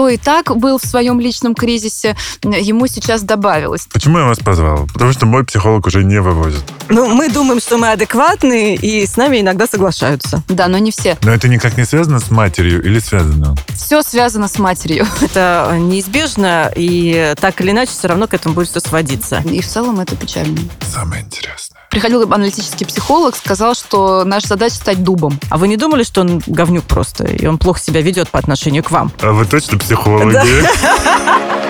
[0.00, 3.86] кто и так был в своем личном кризисе, ему сейчас добавилось.
[3.92, 4.86] Почему я вас позвал?
[4.94, 6.62] Потому что мой психолог уже не вывозит.
[6.88, 10.42] Ну, мы думаем, что мы адекватные, и с нами иногда соглашаются.
[10.48, 11.18] Да, но не все.
[11.22, 13.54] Но это никак не связано с матерью или связано?
[13.74, 15.06] Все связано с матерью.
[15.20, 19.42] Это неизбежно, и так или иначе все равно к этому будет все сводиться.
[19.44, 20.56] И в целом это печально.
[20.80, 21.79] Самое интересное.
[21.90, 25.40] Приходил аналитический психолог, сказал, что наша задача стать дубом.
[25.50, 28.84] А вы не думали, что он говнюк просто, и он плохо себя ведет по отношению
[28.84, 29.10] к вам?
[29.20, 30.36] А вы точно психологи?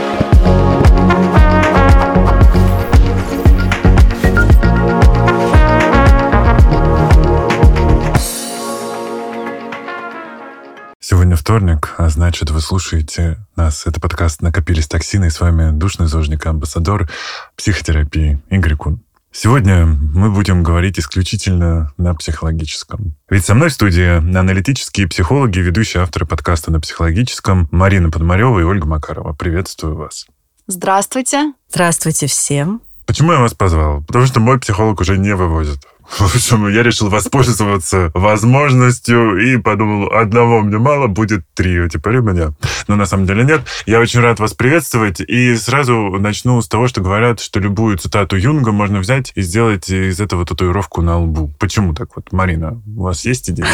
[11.00, 13.86] Сегодня вторник, а значит, вы слушаете нас.
[13.86, 17.10] Это подкаст «Накопились токсины», и с вами душный зожник, амбассадор
[17.56, 19.00] психотерапии Игорь Кун.
[19.32, 23.14] Сегодня мы будем говорить исключительно на психологическом.
[23.28, 28.64] Ведь со мной в студии аналитические психологи, ведущие авторы подкаста на психологическом Марина Подмарева и
[28.64, 29.32] Ольга Макарова.
[29.32, 30.26] Приветствую вас.
[30.66, 31.52] Здравствуйте.
[31.68, 32.82] Здравствуйте всем.
[33.06, 34.02] Почему я вас позвал?
[34.02, 35.78] Потому что мой психолог уже не вывозит.
[36.18, 42.22] В общем, я решил воспользоваться возможностью и подумал, одного мне мало, будет три теперь у
[42.22, 42.52] меня.
[42.88, 43.62] Но на самом деле нет.
[43.86, 45.20] Я очень рад вас приветствовать.
[45.20, 49.88] И сразу начну с того, что говорят, что любую цитату Юнга можно взять и сделать
[49.88, 51.54] из этого татуировку на лбу.
[51.58, 52.82] Почему так вот, Марина?
[52.96, 53.66] У вас есть идеи?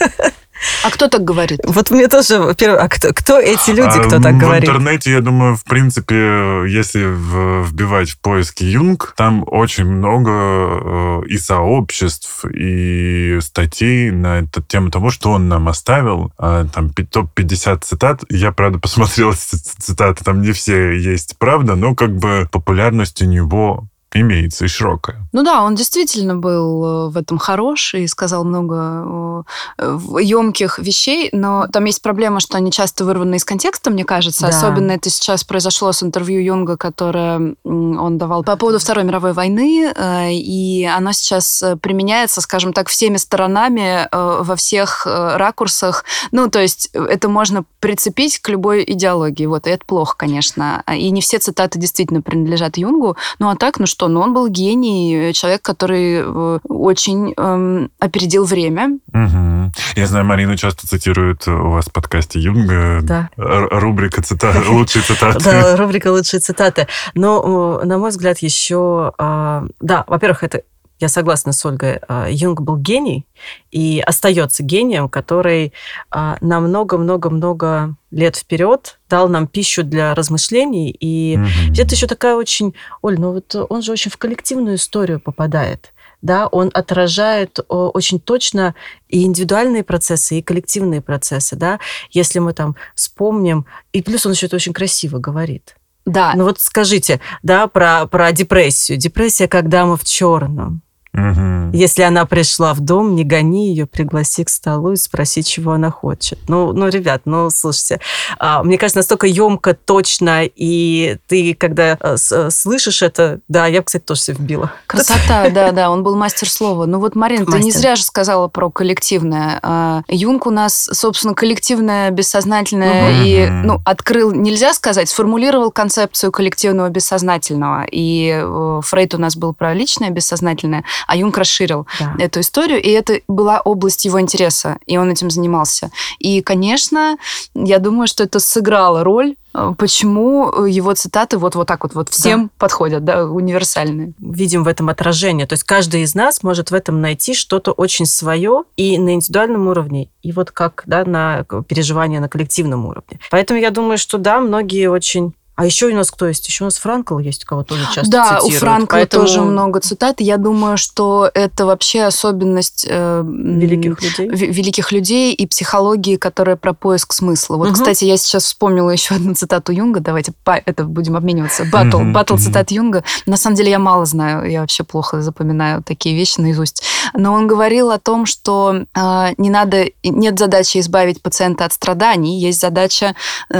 [0.84, 1.60] А кто так говорит?
[1.64, 4.64] Вот мне тоже, во-первых, а кто, кто эти люди, кто А, так в говорит?
[4.68, 11.22] интернете, я думаю, в принципе, если в- вбивать в поиске Юнг, там очень много э,
[11.28, 16.32] и сообществ, и статей на эту тему того, что он нам оставил.
[16.38, 18.22] А, Там пи- топ-50 цитат.
[18.30, 23.84] Я, правда, посмотрел цитаты, там не все есть правда, но как бы популярность у него
[24.20, 25.26] имеется и широкая.
[25.32, 29.44] Ну да, он действительно был э, в этом хорош и сказал много
[29.78, 34.42] емких вещей, но там есть проблема, что они часто вырваны из контекста, мне кажется.
[34.42, 34.48] Да.
[34.48, 39.92] Особенно это сейчас произошло с интервью Юнга, которое он давал по поводу Второй мировой войны,
[39.94, 46.04] э, и оно сейчас э, применяется, скажем так, всеми сторонами, э, во всех э, ракурсах.
[46.32, 49.46] Ну, то есть э, это можно прицепить к любой идеологии.
[49.46, 50.82] Вот, и это плохо, конечно.
[50.92, 53.16] И не все цитаты действительно принадлежат Юнгу.
[53.38, 58.44] Ну, а так, ну что, ну он был гений, человек, который э, очень эм, опередил
[58.44, 58.98] время.
[59.12, 59.72] Мгм.
[59.96, 63.00] Я знаю, Марину часто цитируют у вас в подкасте Юнга.
[63.02, 63.30] Да.
[63.36, 65.44] Рубрика цитаты, лучшие цитаты.
[65.44, 66.86] Да, рубрика «Лучшие цитаты».
[67.14, 69.12] Но, э, на мой взгляд, еще...
[69.18, 70.62] а, Да, во-первых, это
[70.98, 72.00] я согласна с Ольгой.
[72.08, 73.26] а, Юнг был гений
[73.70, 75.72] и остается гением, который
[76.10, 80.90] а, на много-много-много лет вперед дал нам пищу для размышлений.
[80.98, 81.72] И Мгм.
[81.78, 82.74] это еще такая очень...
[83.02, 85.92] Оль, ну вот он же очень в коллективную историю попадает.
[86.22, 88.74] Да, он отражает очень точно
[89.08, 91.78] и индивидуальные процессы, и коллективные процессы, да.
[92.10, 95.76] Если мы там вспомним, и плюс он еще это очень красиво говорит.
[96.06, 98.96] Да, Ну вот скажите, да, про, про депрессию.
[98.96, 100.82] Депрессия, когда мы в черном.
[101.16, 101.70] Мгм.
[101.72, 105.90] Если она пришла в дом, не гони ее, пригласи к столу и спроси, чего она
[105.90, 106.38] хочет.
[106.48, 108.00] Ну, ну ребят, ну, слушайте,
[108.38, 113.66] а, мне кажется, настолько емко, точно, и ты, когда а, с- а, слышишь это, да,
[113.66, 114.72] я бы, кстати, тоже себе вбила.
[114.86, 116.86] Красота, да, да, он был мастер слова.
[116.86, 119.58] Ну вот, Марина, ты не зря же сказала про коллективное.
[119.62, 126.88] А, Юнг у нас, собственно, коллективное, бессознательное, и, ну, открыл, нельзя сказать, сформулировал концепцию коллективного
[126.90, 127.84] бессознательного.
[127.90, 132.14] И э, Фрейд у нас был про личное бессознательное, а Юнг расширил Да.
[132.18, 135.90] эту историю, и это была область его интереса, и он этим занимался.
[136.18, 137.16] И, конечно,
[137.54, 142.08] я думаю, что это сыграло роль, э, почему его цитаты вот, вот так вот, вот
[142.08, 144.12] всем подходят, да, универсальные.
[144.18, 145.46] видим в этом отражение.
[145.46, 149.68] То есть каждый из нас может в этом найти что-то очень свое и на индивидуальном
[149.68, 153.18] уровне, и вот как да, на к- переживание на коллективном уровне.
[153.30, 155.32] Поэтому я думаю, что да, многие очень...
[155.56, 156.46] А еще у нас кто есть?
[156.46, 158.60] Еще у нас Франкл есть, у кого тоже часто да, у цитируют.
[158.60, 160.20] Франкла Поэтому тоже много цитат.
[160.20, 164.28] Я думаю, что это вообще особенность э, великих людей.
[164.28, 167.56] ве- великих людей и психологии, которая про поиск смысла.
[167.56, 167.74] Вот, Мгм.
[167.74, 170.00] кстати, я сейчас вспомнила еще одну цитату Юнга.
[170.00, 171.64] Давайте по- это будем обмениваться.
[171.64, 173.02] Батл, Мгм, батл цитат Юнга.
[173.24, 176.82] На самом деле я мало знаю, я вообще плохо запоминаю такие вещи наизусть.
[177.14, 182.38] Но он говорил о том, что э, не надо, нет задачи избавить пациента от страданий,
[182.40, 183.14] есть задача
[183.48, 183.58] э,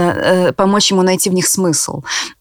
[0.49, 1.86] э, помочь ему найти в них смысл.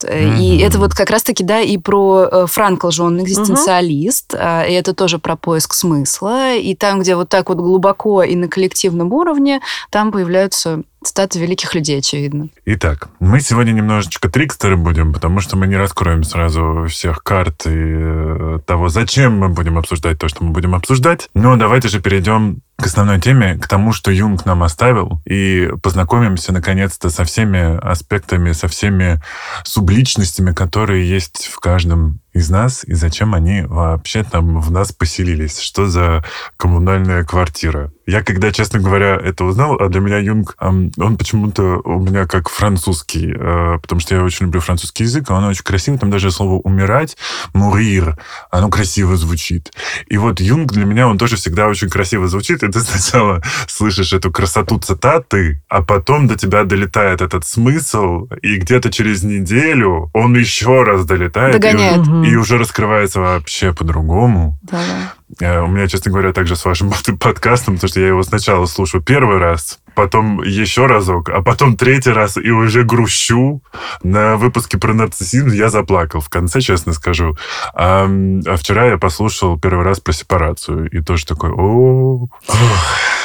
[0.05, 0.67] Э, И Мгм.
[0.67, 4.95] это вот как раз-таки, да, и про э, Франкл же, он экзистенциалист, э, и это
[4.95, 6.55] тоже про поиск смысла.
[6.55, 9.61] И там, где вот так вот глубоко и на коллективном уровне,
[9.91, 12.49] там появляются цитаты великих людей, очевидно.
[12.65, 17.71] Итак, мы сегодня немножечко трикстеры будем, потому что мы не раскроем сразу всех карт и
[17.73, 21.29] э, того, зачем мы будем обсуждать то, что мы будем обсуждать.
[21.35, 26.53] Но давайте же перейдем к основной теме, к тому, что Юнг нам оставил, и познакомимся
[26.53, 29.21] наконец-то со всеми аспектами, со всеми
[29.65, 35.59] субличностями, которые есть в каждом из нас, и зачем они вообще там в нас поселились.
[35.59, 36.25] Что за
[36.57, 37.91] коммунальная квартира?
[38.07, 42.49] Я, когда, честно говоря, это узнал, а для меня Юнг, он почему-то у меня как
[42.49, 46.61] французский, э, потому что я очень люблю французский язык, он очень красивый, там даже слово
[46.61, 47.17] «умирать»,
[47.53, 48.17] «мурир»,
[48.51, 49.73] оно красиво звучит.
[50.07, 54.13] И вот Юнг для меня, он тоже всегда очень красиво звучит, и ты сначала слышишь
[54.13, 60.37] эту красоту цитаты, а потом до тебя долетает этот смысл, и где-то через неделю он
[60.37, 61.55] еще раз долетает.
[61.61, 62.07] Догоняет.
[62.07, 64.59] И, и уже раскрывается вообще по-другому.
[64.63, 65.13] Да, да.
[65.41, 69.03] Э, у меня, честно говоря, также с вашим подкастом, потому что я его сначала слушаю
[69.03, 73.61] первый раз, потом еще разок, а потом третий раз и уже грущу.
[74.03, 77.37] На выпуске про нарциссизм я заплакал в конце, честно скажу.
[77.75, 78.07] А,
[78.47, 82.29] а вчера я послушал первый раз про сепарацию и тоже такой, о,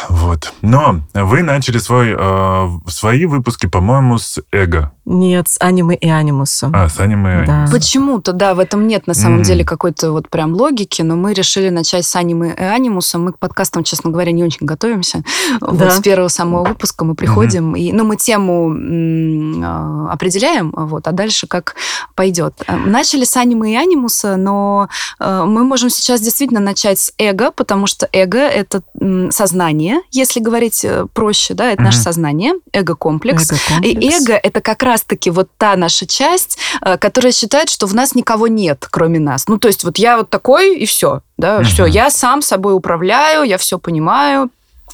[0.10, 0.54] вот.
[0.62, 4.92] Но вы начали свой, э, свои выпуски, по-моему, с эго.
[5.06, 6.72] Нет, с аниме и анимусом.
[6.76, 7.68] А, с аниме и Да.
[7.72, 9.44] Почему-то, да, в этом нет на самом Мгм.
[9.44, 13.18] деле какой-то вот прям логики, но мы решили начать с аниме и анимуса.
[13.18, 15.24] Мы к подкастам, честно говоря, не очень готовимся.
[15.60, 15.90] Вот Да.
[15.92, 21.12] с первого самого выпуска мы приходим, и, ну, мы тему м, э, определяем, вот, а
[21.12, 21.76] дальше как
[22.16, 22.62] пойдет.
[22.68, 24.88] Э, Начали с аниме и анимуса, но
[25.20, 30.40] э, мы можем сейчас действительно начать с эго, потому что эго— это м, сознание, если
[30.40, 32.04] говорить э, проще, да, это наше Мгм.
[32.04, 33.52] сознание, эго-комплекс.
[33.52, 34.22] И Эго-комплекс.
[34.22, 38.48] эго это как раз-таки вот та наша часть, э, которая считает, что в нас никого
[38.48, 39.48] нет, кроме нас.
[39.48, 41.22] Ну, то есть вот я вот такой, и все.
[41.38, 41.66] Да, Мгм.
[41.66, 44.50] все, я сам собой управляю, я все понимаю,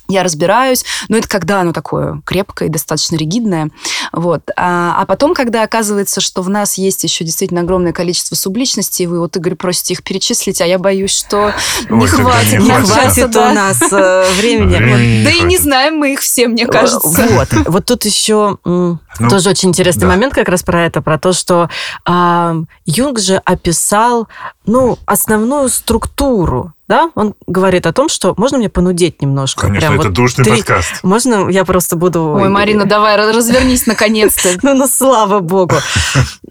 [0.08, 3.70] я разбираюсь, но это когда оно такое крепкое и достаточно ригидное.
[4.12, 4.42] Вот.
[4.56, 9.20] А, а потом, когда оказывается, что в нас есть еще действительно огромное количество субличностей, вы
[9.20, 11.54] вот, Игорь, просите их перечислить, а я боюсь, что
[11.90, 12.60] не Ой, хватит.
[12.60, 12.88] не хватит.
[12.90, 13.50] хватит да.
[13.50, 14.76] у нас э, времени.
[14.76, 17.22] Времени Да и не знаем мы их все, мне кажется.
[17.22, 17.48] Э, Вот.
[17.68, 19.00] Вот тут еще Ну,
[19.30, 20.08] тоже очень интересный да.
[20.08, 21.70] момент как раз про это, про то, что
[22.06, 22.56] а,
[22.86, 24.28] Юнг же описал,
[24.66, 27.12] ну, основную структуру, да?
[27.16, 29.62] Он говорит о том, что можно мне понудеть немножко.
[29.68, 31.04] Конечно, Прям это вот душный три- подкаст.
[31.04, 32.24] Можно я просто буду...
[32.34, 34.50] Ой, Марина, давай, раз- развернись наконец-то.
[34.64, 35.76] Ну, ну, слава богу.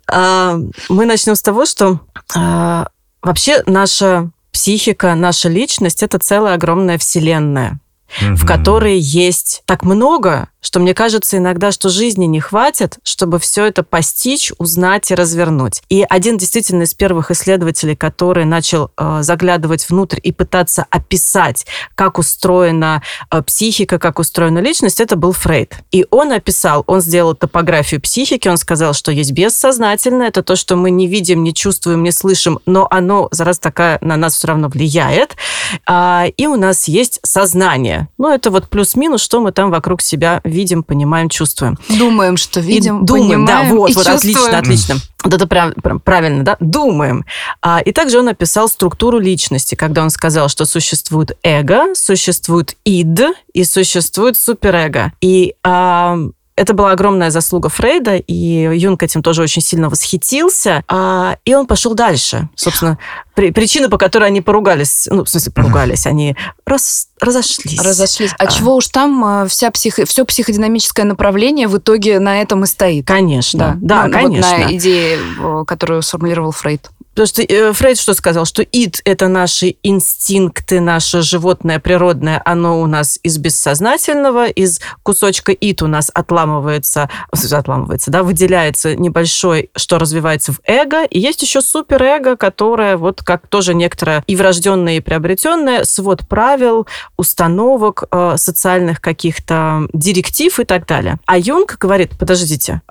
[0.08, 2.00] А, Мы начнем с того, что
[2.34, 2.88] а,
[3.22, 7.78] вообще наша психика, наша личность– это целая огромная вселенная
[8.20, 13.66] в которой есть так много, что мне кажется иногда, что жизни не хватит, чтобы все
[13.66, 15.82] это постичь, узнать и развернуть.
[15.88, 22.18] И один действительно из первых исследователей, который начал э, заглядывать внутрь и пытаться описать, как
[22.18, 25.76] устроена э, психика, как устроена личность, это был Фрейд.
[25.92, 30.74] И он описал, он сделал топографию психики, он сказал, что есть бессознательное, это то, что
[30.74, 34.68] мы не видим, не чувствуем, не слышим, но оно, раз такая, на нас все равно
[34.68, 35.36] влияет.
[35.86, 38.08] А, и у нас есть сознание.
[38.18, 41.78] Ну, это вот плюс-минус, что мы там вокруг себя видим, понимаем, чувствуем.
[41.88, 44.58] Думаем, что видим, И думаем, да, понимаем вот, и вот, отлично, чувствуем.
[44.58, 44.94] отлично.
[45.24, 46.56] Вот это прям, прям правильно, да?
[46.60, 47.24] Думаем.
[47.60, 53.20] А, и также он описал структуру личности, когда он сказал, что существует эго, существует ид
[53.52, 55.12] и существует суперэго.
[55.20, 56.18] И а,
[56.56, 58.34] это была огромная заслуга Фрейда, и
[58.78, 60.82] Юнг этим тоже очень сильно восхитился.
[60.88, 62.48] А, и он пошел дальше.
[62.54, 62.98] Собственно,
[63.34, 67.78] при- причина, по которой они поругались, ну, в смысле, поругались, они рас- разошлись.
[67.82, 68.32] Разошлись.
[68.38, 68.46] А, А.
[68.46, 70.06] чего уж там, а, вся психо...
[70.06, 73.06] все психодинамическое направление в итоге на этом и стоит.
[73.06, 74.58] Конечно, да, Ну, вот конечно.
[74.58, 75.18] на идее,
[75.66, 76.90] которую сформулировал Фрейд.
[77.16, 78.44] Потому что э, Фрейд что сказал?
[78.44, 85.52] Что ид– это наши инстинкты, наше животное природное, оно у нас из бессознательного, из кусочка
[85.52, 91.62] ид у нас отламывается, отламывается, да, выделяется небольшой, что развивается в эго, и есть еще
[91.62, 99.00] суперэго, которое вот как тоже некоторое и врожденное, и приобретенное, свод правил, установок, э, социальных
[99.00, 101.16] каких-то директив и так далее.
[101.24, 102.82] А Юнг говорит, подождите,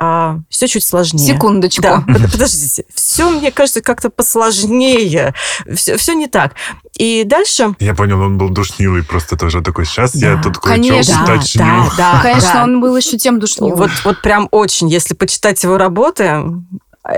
[0.49, 1.35] все чуть сложнее.
[1.35, 1.83] Секундочку.
[1.83, 2.85] Да, под- подождите.
[2.91, 5.33] Все, мне кажется, как-то посложнее.
[5.73, 6.53] Все, не так.
[6.97, 7.75] И дальше...
[7.79, 9.85] Я понял, он был душнилый просто тоже такой.
[9.85, 11.23] Сейчас я Да, тут кое-что конечно.
[11.23, 11.63] уточню.
[11.97, 12.63] Да, да, Конечно, да.
[12.63, 13.75] он был еще тем душнилым.
[13.77, 14.87] Вот, вот прям очень.
[14.89, 16.43] Если почитать его работы,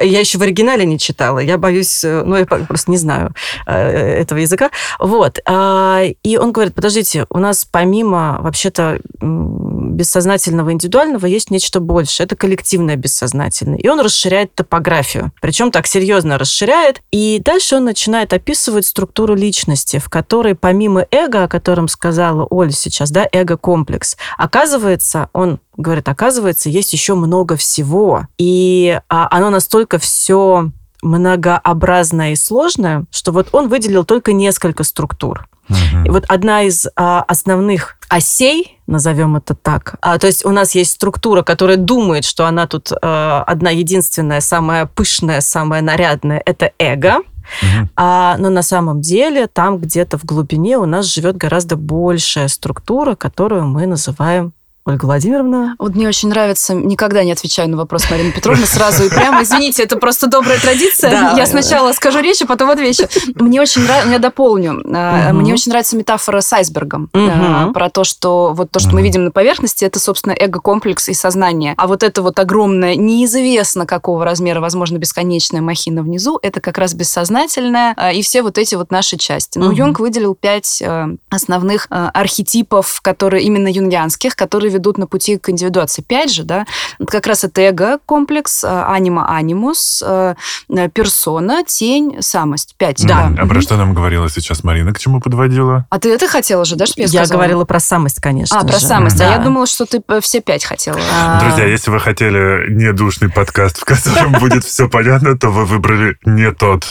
[0.01, 1.39] я еще в оригинале не читала.
[1.39, 3.33] Я боюсь, э, ну, я просто не знаю
[3.65, 4.69] э, этого языка.
[4.99, 5.39] Вот.
[5.45, 12.25] А, И он говорит, подождите, у нас помимо вообще-то бессознательного индивидуального есть нечто большее.
[12.25, 13.77] Это коллективное бессознательное.
[13.77, 15.31] И он расширяет топографию.
[15.41, 17.01] Причем так серьезно расширяет.
[17.11, 22.71] И дальше он начинает описывать структуру личности, в которой помимо эго, о котором сказала Оля
[22.71, 28.27] сейчас, да, эго-комплекс, оказывается, он говорит, оказывается, есть еще много всего.
[28.37, 35.47] И а, оно настолько все многообразное и сложное, что вот он выделил только несколько структур.
[35.69, 36.05] Мгм.
[36.05, 40.75] И вот одна из а, основных осей, назовем это так, а, то есть у нас
[40.75, 46.71] есть структура, которая думает, что она тут а, одна единственная, самая пышная, самая нарядная, это
[46.79, 47.17] эго.
[47.61, 47.89] Мгм.
[47.95, 53.15] А, но на самом деле там где-то в глубине у нас живет гораздо большая структура,
[53.15, 54.53] которую мы называем
[54.87, 55.75] Ольга Владимировна.
[55.79, 59.43] Вот мне очень нравится, никогда не отвечаю на вопрос Марины Петровны сразу и прямо.
[59.43, 61.11] Извините, это просто добрая традиция.
[61.11, 61.33] Да.
[61.35, 63.03] Я сначала скажу речь, а потом отвечу.
[63.35, 64.81] Мне очень нравится, я дополню.
[64.85, 65.39] Мгм.
[65.39, 67.09] Мне очень нравится метафора с айсбергом.
[67.13, 71.13] А, Про то, что вот то, что мы видим на поверхности, это, собственно, эго-комплекс и
[71.13, 71.73] сознание.
[71.75, 76.93] А вот это вот огромное, неизвестно какого размера, возможно, бесконечная махина внизу, это как раз
[76.93, 79.57] бессознательное а, и все вот эти вот наши части.
[79.57, 79.71] Ну.
[79.71, 85.49] Юнг выделил пять э, основных э, архетипов, которые именно юнгианских, которые ведут на пути к
[85.49, 86.01] индивидуации.
[86.01, 86.65] Пять же, да,
[86.99, 90.35] вот как раз это эго-комплекс, э, анима-анимус, э,
[90.69, 92.75] э, персона, тень, самость.
[92.77, 93.29] Пять, Да.
[93.35, 93.43] да.
[93.43, 94.93] А про что нам говорила сейчас Марина?
[94.93, 95.85] К чему подводила?
[95.89, 97.37] А ты это хотела же, да, что я Я сказала?
[97.37, 99.15] говорила про самость, конечно А, про самость.
[99.21, 99.31] А Да.
[99.35, 100.99] я думала, что ты все пять хотела.
[101.13, 106.17] А, Друзья, если вы хотели недушный подкаст, в котором будет все понятно, то вы выбрали
[106.25, 106.85] не тот.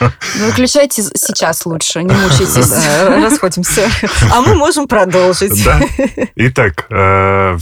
[0.00, 2.72] Ну, выключайте сейчас лучше, не мучайтесь.
[3.24, 3.82] Расходимся.
[4.32, 5.64] А мы можем продолжить.
[5.64, 5.80] Да.
[6.36, 6.94] Итак, э,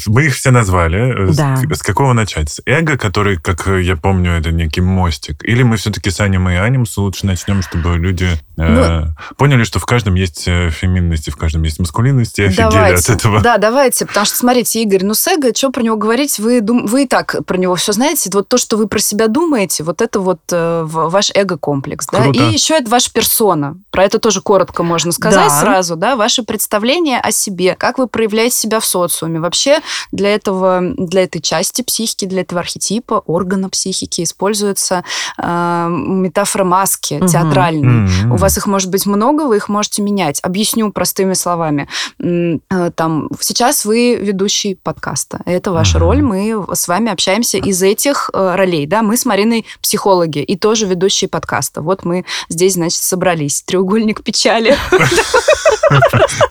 [0.07, 1.31] мы их все назвали.
[1.33, 1.57] С- Да.
[1.75, 2.51] С какого начать?
[2.51, 5.43] С эго, который, как я помню, это некий мостик.
[5.45, 9.05] Или мы все-таки с аниме и анимусу лучше начнем, чтобы люди э,
[9.37, 12.73] поняли, что в каждом есть э, феминность, и в каждом есть маскулинность, и офигели от
[12.73, 13.13] Давайте.
[13.13, 13.41] этого.
[13.41, 14.07] Да, давайте.
[14.07, 16.87] Потому что, смотрите, Игорь, ну с эго, что про него говорить, вы, дум...
[16.87, 18.31] вы и так про него все знаете.
[18.33, 22.07] Вот то, что вы про себя думаете, вот это вот э, ваш эго-комплекс.
[22.11, 22.27] Да?
[22.27, 23.77] И еще это ваша персона.
[23.91, 25.61] Про это тоже коротко можно сказать Да.
[25.61, 25.97] сразу.
[25.97, 26.17] Да?
[26.17, 29.36] Ваше представление о себе, как вы проявляете себя в социуме.
[29.41, 29.81] Вообще
[30.13, 35.05] для этого, для этой части психики, для этого архетипа, органа психики используется
[35.39, 37.27] э, метафора маски Мгм.
[37.29, 37.89] театральной.
[38.25, 38.33] М.
[38.33, 40.41] У вас их может быть много, вы их можете менять.
[40.43, 41.89] Объясню простыми словами.
[42.23, 42.59] Э,
[42.95, 45.41] Там, сейчас вы ведущий подкаста.
[45.45, 46.07] Это ваша Мгм.
[46.07, 46.23] роль.
[46.23, 48.87] Мы с вами общаемся из этих э, ролей.
[48.87, 49.03] Да?
[49.03, 51.83] Мы с Мариной психологи и тоже ведущие подкаста.
[51.83, 53.63] Вот мы здесь, значит, собрались.
[53.63, 54.77] Треугольник печали.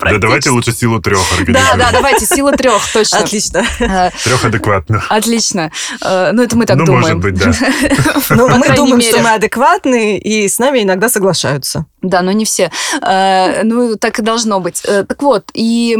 [0.00, 3.18] Да давайте лучше силу трех Да, да, давайте, сила трех, точно.
[3.18, 3.64] Отлично.
[3.80, 5.06] Э, Трех адекватных.
[5.10, 5.70] Отлично.
[6.02, 7.02] Э, Ну, это мы так ну, думаем.
[7.02, 7.52] может быть, да.
[8.30, 11.86] Ну, По мы думаем, что мы адекватные, и с нами иногда соглашаются.
[12.08, 12.70] Да, но не все.
[13.02, 14.82] Э, Ну, так и должно быть.
[14.84, 15.94] Э, Так вот, и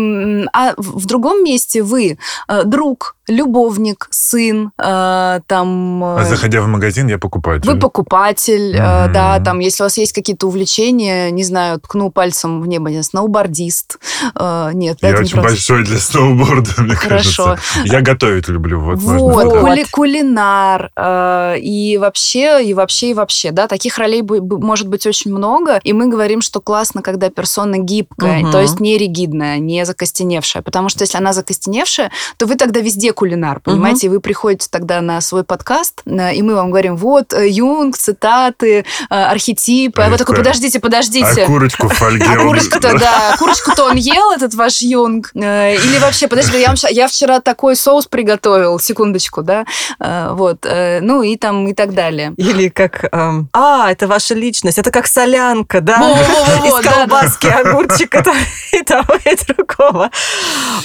[0.52, 6.04] а в другом месте вы э, друг, любовник, сын, там...
[6.04, 7.68] А заходя в магазин, я покупатель.
[7.68, 9.12] Вы покупатель, Мгм.
[9.12, 13.02] да, там, если у вас есть какие-то увлечения, не знаю, ткну пальцем в небо, не
[13.02, 13.98] сноубордист.
[14.74, 17.44] Нет, Я это не очень про- большой для сноуборда, мне Хорошо.
[17.56, 17.82] кажется.
[17.84, 20.90] Я готовить люблю, вот, Вот, кули- кулинар,
[21.60, 26.08] и вообще, и вообще, и вообще, да, таких ролей может быть очень много, и мы
[26.08, 28.52] говорим, что классно, когда персона гибкая, Мгм.
[28.52, 33.12] то есть не ригидная, не закостеневшая, потому что если она закостеневшая, то вы тогда везде
[33.12, 37.32] кулинар, понимаете, и вы приходите тогда на свой подкаст, э, и мы вам говорим, вот,
[37.32, 41.42] э, Юнг, цитаты, э, архетипы, а вы такой, подождите, подождите.
[41.42, 42.24] А курочку в фольге.
[42.28, 45.30] А он- курочку-то, да, курочку-то он ел, этот ваш юнг.
[45.34, 49.64] Или вообще, подожди, я, вам ща- я вчера такой соус приготовил, секундочку, да,
[49.98, 50.64] вот,
[51.00, 52.34] ну и там, и так далее.
[52.36, 55.98] Или как, эм, а, это ваша личность, это как солянка, да?
[55.98, 58.36] Во-во-во-во, Из да, колбаски, огурчика там,
[58.72, 60.10] и того, и другого.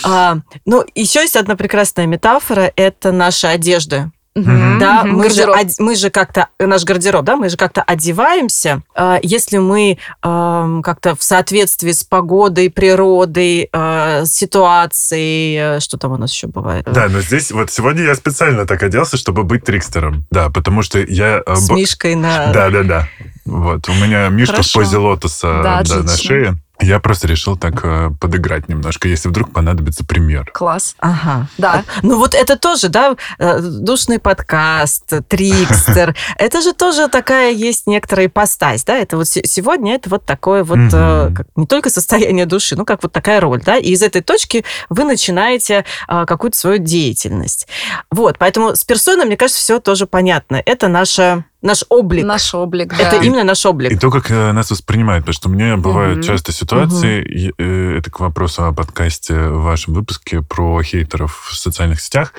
[0.03, 4.12] А, Ну, еще есть одна прекрасная метафора, это наши одежды.
[4.34, 5.72] Мгм, Да, мы же, гардероб.
[5.79, 8.81] мы же как-то, наш гардероб, да, мы же как-то одеваемся.
[8.96, 16.17] А, Если мы как-то в соответствии с погодой, природой, а, ситуацией, э, что там у
[16.17, 16.86] нас еще бывает?
[16.89, 20.25] Да, но здесь вот сегодня я специально так оделся, чтобы быть трикстером.
[20.31, 21.41] Да, потому что я...
[21.46, 22.53] э, С Мишкой на...
[22.53, 23.08] Да, да, да.
[23.51, 24.70] Вот, у меня Мишка Хорошо.
[24.79, 26.55] в позе лотоса Да, да, на шее.
[26.79, 30.50] Я просто решил так э, подыграть немножко, если вдруг понадобится пример.
[30.51, 30.96] Класс.
[31.00, 31.48] Ага.
[31.60, 31.84] Да.
[32.01, 36.15] Ну вот это тоже, да, э, душный подкаст, трикстер.
[36.38, 38.98] Это же тоже такая есть некоторая ипостась, да?
[38.98, 42.84] Это вот се- сегодня это вот такое вот э, как не только состояние души, ну
[42.84, 43.77] как вот такая роль, да?
[43.77, 47.67] И из этой точки вы начинаете а, какую-то свою деятельность.
[48.10, 50.62] Вот, поэтому с персоной, мне кажется, все тоже понятно.
[50.65, 52.25] Это наша наш облик.
[52.25, 53.03] Наш облик, да.
[53.03, 53.91] Это именно наш облик.
[53.91, 56.24] И то, как э, нас воспринимают, потому что у меня бывают Мгм.
[56.27, 61.56] часто ситуации, и, э, это к вопросу о подкасте в вашем выпуске про хейтеров в
[61.56, 62.34] социальных сетях.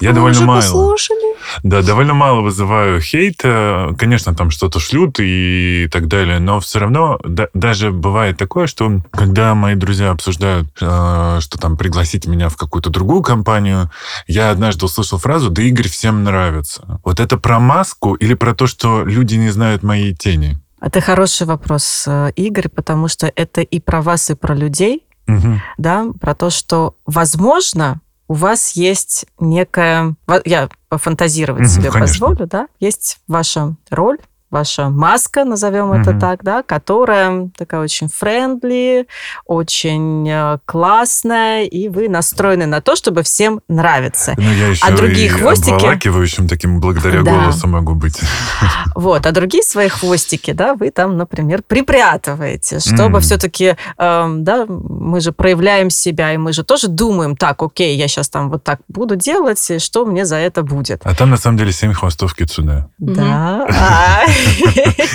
[0.00, 0.60] Я Мы довольно уже мало.
[0.60, 1.36] послушали.
[1.62, 3.94] Да, довольно мало вызываю хейта.
[3.98, 9.00] Конечно, там что-то шлют и так далее, но все равно да- даже бывает такое, что
[9.12, 13.90] когда мои друзья обсуждают, э, что там пригласить меня в какую-то другую компанию,
[14.26, 17.00] я однажды услышал фразу «Да Игорь всем нравится».
[17.04, 20.58] Вот это про маску или про то, что люди не знают моей тени?
[20.80, 25.60] Это хороший вопрос, э, Игорь, потому что это и про вас, и про людей, Мгм.
[25.76, 30.14] да, про то, что, возможно, у вас есть некая...
[30.44, 32.26] Я пофантазировать Мгм, себе конечно.
[32.28, 32.68] позволю, да?
[32.78, 34.18] Есть ваша роль,
[34.50, 36.20] ваша маска, назовем это Мгм.
[36.20, 39.06] так, да, которая такая очень френдли,
[39.46, 44.34] очень э, классная, и вы настроены на то, чтобы всем нравиться.
[44.36, 45.70] Ну, я еще А другие и хвостики?
[45.74, 47.30] обволакивающим таким благодаря Да.
[47.30, 48.20] голосу могу быть.
[48.94, 53.20] Вот, а другие свои хвостики, да, вы там, например, припрятываете, чтобы Мгм.
[53.20, 58.28] все-таки, да, мы же проявляем себя, и мы же тоже думаем, так, окей, я сейчас
[58.28, 61.02] там вот так буду делать, и что мне за это будет?
[61.04, 62.86] А там, на самом деле, семь хвостов кицуне.
[62.98, 63.66] Да.
[63.70, 64.24] А.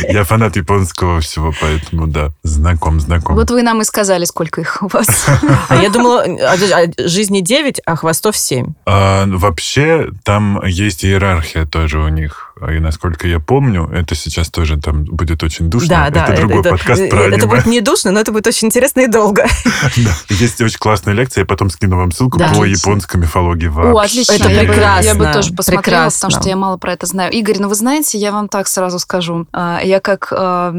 [0.09, 3.35] Я фанат японского всего, поэтому, да, знаком, знаком.
[3.35, 5.25] Вот вы нам и сказали, сколько их у вас.
[5.69, 8.73] А я думала, а, а, жизни 9, а хвостов 7.
[8.85, 12.52] А, вообще, там есть иерархия тоже у них.
[12.61, 15.87] И насколько я помню, это сейчас тоже там будет очень душно.
[15.89, 16.25] Да, да.
[16.27, 17.45] это другой подкаст про это аниме.
[17.47, 19.45] будет не душно, но это будет очень интересно и долго.
[19.97, 20.11] Да.
[20.29, 22.49] Есть очень классная лекция, я потом скину вам ссылку Да.
[22.49, 22.89] по Отлично.
[22.89, 24.21] японской мифологии О, вообще.
[24.21, 24.33] отлично.
[24.49, 25.05] Это прекрасно.
[25.07, 26.27] Я бы тоже посмотрела, Прекрасно.
[26.29, 27.31] потому что я мало про это знаю.
[27.33, 29.45] Игорь, ну вы знаете, я вам так сразу скажу.
[29.51, 30.73] А, Я как а,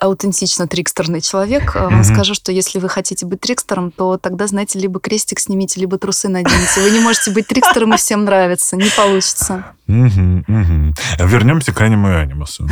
[0.00, 4.78] аутентично трикстерный человек а, вам скажу, что если вы хотите быть трикстером, то тогда, знаете,
[4.78, 6.80] либо крестик снимите, либо трусы наденете.
[6.82, 8.76] Вы не можете быть трикстером и всем нравится.
[8.76, 9.64] Не получится.
[9.86, 10.94] Мгм, мгм.
[11.18, 12.68] Вернемся к аниме и анимусу.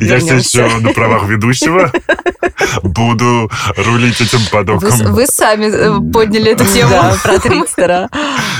[0.00, 1.90] Я все еще на правах ведущего
[2.82, 4.90] буду рулить этим потоком.
[5.12, 7.02] вы сами э, подняли эту тему.
[7.22, 8.08] Про Трикстера.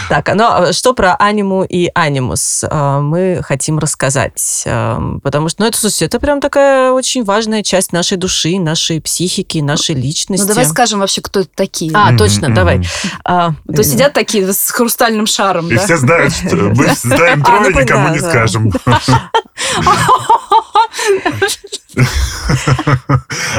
[0.09, 4.63] Так, а ну а что про аниму и анимус э, мы хотим рассказать?
[4.65, 9.59] Потому что, ну, это, слушайте, это прям такая очень важная часть нашей души, нашей психики,
[9.59, 10.45] нашей личности.
[10.45, 11.91] Ну давай скажем вообще, кто это такие.
[11.93, 12.87] А, точно, давай.
[13.25, 17.75] А, То сидят такие с хрустальным шаром, И все знают, что мы знаем А, трое,
[17.75, 18.31] ну, никому да, не да.
[18.31, 18.73] скажем.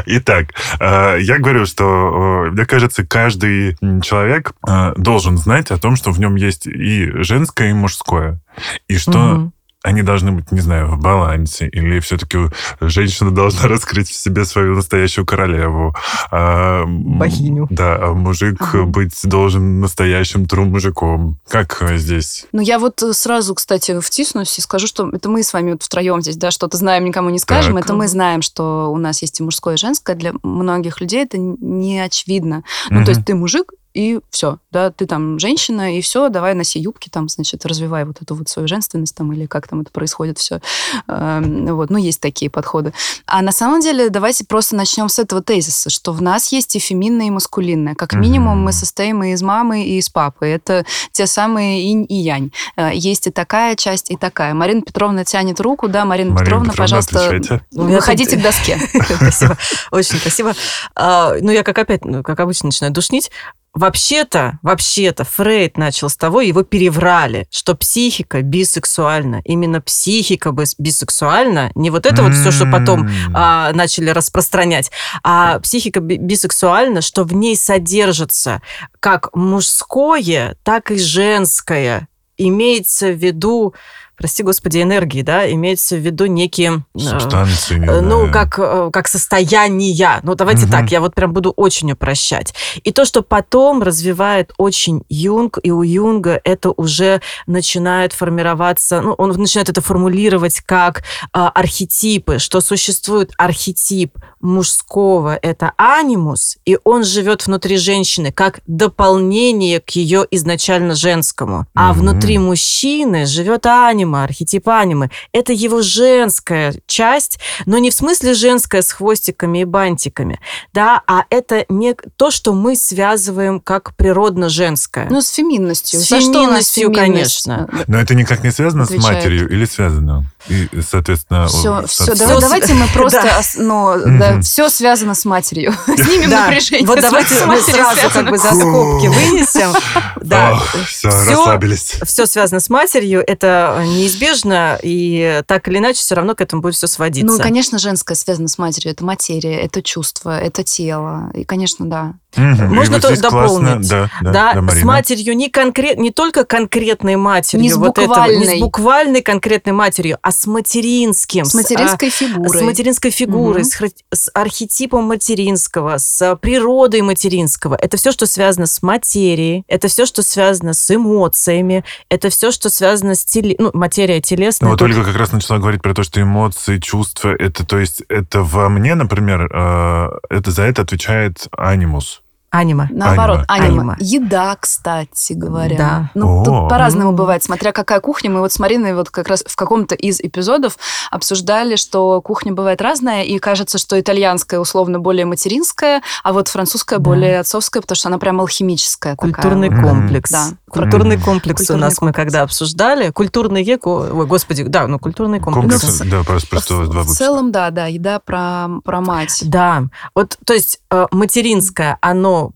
[0.05, 0.47] Итак,
[0.79, 6.11] э, я говорю, что, э, мне кажется, каждый человек э, должен знать о том, что
[6.11, 8.39] в нем есть и женское, и мужское.
[8.87, 9.51] И что.
[9.87, 12.37] Они должны быть, не знаю, в балансе, или все-таки
[12.81, 15.95] женщина должна раскрыть в себе свою настоящую королеву.
[16.29, 17.67] а, Богиню.
[17.69, 18.83] Да, а мужик Ага.
[18.83, 21.39] быть должен настоящим трум мужиком.
[21.47, 22.47] Как э, здесь?
[22.51, 25.83] Ну, я вот э, сразу, кстати, втиснусь и скажу, что это мы с вами вот
[25.83, 27.75] втроем здесь, да, что-то знаем, никому не скажем.
[27.75, 27.85] Так.
[27.85, 30.17] Это мы знаем, что у нас есть и мужское, и женское.
[30.17, 32.63] Для многих людей это не очевидно.
[32.89, 36.79] Ну, то есть ты мужик, и все, да, ты там женщина, и все, давай носи
[36.79, 40.37] юбки, там, значит, развивай вот эту вот свою женственность, там, или как там это происходит
[40.37, 40.61] все.
[41.07, 42.93] Вот, ну, есть такие подходы.
[43.25, 46.79] А на самом деле, давайте просто начнем с этого тезиса, что в нас есть и
[46.79, 47.95] феминное, и маскулинное.
[47.95, 50.45] Как минимум, мы состоим и из мамы, и из папы.
[50.45, 52.51] Это те самые инь и янь.
[52.75, 54.53] Э, Есть и такая часть, и такая.
[54.53, 57.65] Марина Петровна тянет руку, да, Марина, Марина Петровна, Петровна, пожалуйста, отвечайте.
[57.73, 58.77] У меня выходите к доске.
[59.15, 59.57] Спасибо.
[59.91, 60.53] Очень спасибо.
[60.95, 63.31] А, Ну, я как опять, ну, как обычно, начинаю душнить.
[63.77, 69.41] Вообще-то, вообще-то, Фрейд начал с того, его переврали, что психика бисексуальна.
[69.45, 71.71] Именно психика бис- бисексуальна.
[71.75, 74.89] Не вот это вот все, что потом а, начали распространять.
[75.23, 78.63] А психика би- бисексуальна, что в ней содержится
[78.99, 82.07] как мужское, так и женское.
[82.35, 83.75] Имеется в виду,
[84.17, 86.83] прости господи, энергии, да, имеется в виду некие...
[86.95, 88.31] э, Субстанции, Э, Ну, знаю.
[88.33, 90.19] как, э, как состояние.
[90.23, 90.71] Ну, давайте Мгм.
[90.71, 92.53] так, я вот прям буду очень упрощать.
[92.83, 99.13] И то, что потом развивает очень Юнг, и у Юнга это уже начинает формироваться, ну,
[99.13, 101.03] он начинает это формулировать как
[101.33, 109.79] а, архетипы, что существует архетип мужского, это анимус, и он живет внутри женщины как дополнение
[109.79, 111.65] к ее изначально женскому.
[111.75, 111.99] А Мгм.
[112.01, 113.65] внутри мужчины живет
[114.07, 115.09] анима, архетип анимы.
[115.33, 120.39] Это его женская часть, но не в смысле женская с хвостиками и бантиками,
[120.73, 125.07] да, а это не то, что мы связываем как природно-женское.
[125.09, 125.99] Ну, с феминностью.
[125.99, 127.43] С феминностью, феминность?
[127.45, 127.69] конечно.
[127.87, 129.15] Но это никак не связано с Отвечает.
[129.15, 130.25] матерью или связано?
[130.47, 131.47] И, соответственно...
[131.47, 133.39] Все, с все, давай, давайте с- мы просто, Да.
[133.39, 135.73] ос- ну, да, все связано с матерью.
[135.85, 136.45] Снимем Да.
[136.47, 136.87] напряжение.
[136.87, 138.09] Вот с давайте с мы сразу связано.
[138.13, 139.73] как бы за скобки вынесем.
[140.21, 141.95] Да, все, расслабились.
[142.05, 143.23] все связано с матерью.
[143.25, 147.37] Это неизбежно, и так или иначе все равно к этому будет все сводиться.
[147.37, 148.91] Ну, конечно, женское связано с матерью.
[148.91, 151.31] Это материя, это чувство, это тело.
[151.33, 152.13] И, конечно, да.
[152.37, 153.89] И Можно вот классно, дополнить.
[153.89, 157.97] Да, да, да, да, с матерью не конкрет, не только конкретной матерью, Не с вот
[157.97, 162.63] этого, не с буквальной конкретной матерью, а с материнским, С а, материнской с фигурой.
[162.63, 163.89] материнской фигурой, Мгм.
[164.11, 167.75] с, с архетипом материнского, с природой материнского.
[167.75, 172.69] Это все, что связано с материей, это все, что связано с эмоциями, это все, что
[172.69, 173.55] связано с теле...
[173.57, 174.67] ну, материя телесная.
[174.67, 178.03] Ну, вот Ольга как раз начала говорить про то, что эмоции, чувства, это, то есть,
[178.09, 182.21] это во мне, например, э, это за это отвечает анимус.
[182.49, 182.87] Анима.
[182.91, 183.41] Наоборот.
[183.47, 183.95] Аниме.
[183.99, 185.77] Еда, кстати говоря.
[185.77, 186.11] Да.
[186.15, 186.45] Ну, О.
[186.45, 188.29] тут по-разному бывает, смотря какая кухня.
[188.31, 190.77] Мы вот с Мариной вот как раз в каком-то из эпизодов
[191.11, 196.97] обсуждали, что кухня бывает разная, и кажется, что итальянская условно более материнская, а вот французская
[196.99, 197.03] Да.
[197.03, 199.15] более отцовская, потому что она прям алхимическая.
[199.15, 199.69] такая Культурный.
[199.69, 199.83] Мгм.
[199.83, 200.31] комплекс.
[200.31, 200.47] Да.
[200.69, 202.15] Культурный комплекс у Культурный нас мы комплекс.
[202.15, 203.11] когда обсуждали.
[203.11, 205.81] Культурный ко- Ой, господи, да, ну культурный комплекс.
[205.81, 209.41] Комплекс, Ну, да, просто, просто два В целом, да, да, еда про, про мать.
[209.45, 209.83] Да,
[210.15, 211.97] вот, то есть э, материнское,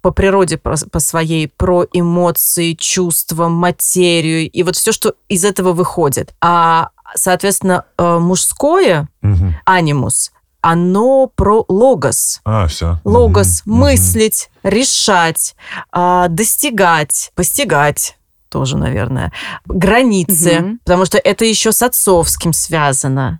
[0.01, 5.73] по природе по, по своей про эмоции, чувства, материю и вот все, что из этого
[5.73, 6.33] выходит.
[6.41, 9.55] А, соответственно, э, мужское, Мгм.
[9.65, 12.39] анимус, оно про логос.
[12.45, 12.99] А, все.
[13.03, 15.55] Логос, мыслить, решать,
[15.91, 18.17] а, достигать, постигать
[18.51, 19.31] тоже, наверное,
[19.65, 20.79] границы, Мгм.
[20.83, 23.39] потому что это еще с отцовским связано.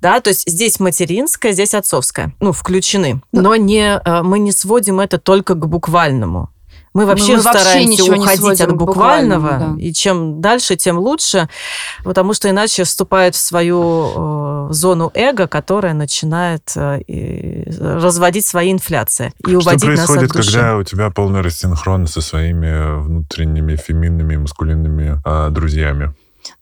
[0.00, 2.34] Да, то есть здесь материнское, здесь отцовское.
[2.40, 3.22] Ну, включены.
[3.32, 6.48] Но не, э, мы не сводим это только к буквальному.
[6.92, 9.82] Мы вообще мы вообще стараемся не уходить от буквального, буквальному, да.
[9.82, 11.48] и чем дальше, тем лучше,
[12.02, 18.72] потому что иначе вступает в свою э, зону эго, которая начинает э, и разводить свои
[18.72, 20.52] инфляции и Что уводить нас происходит, от души.
[20.52, 26.12] когда у тебя полный рассинхрон со своими внутренними феминными, маскулинными а, друзьями?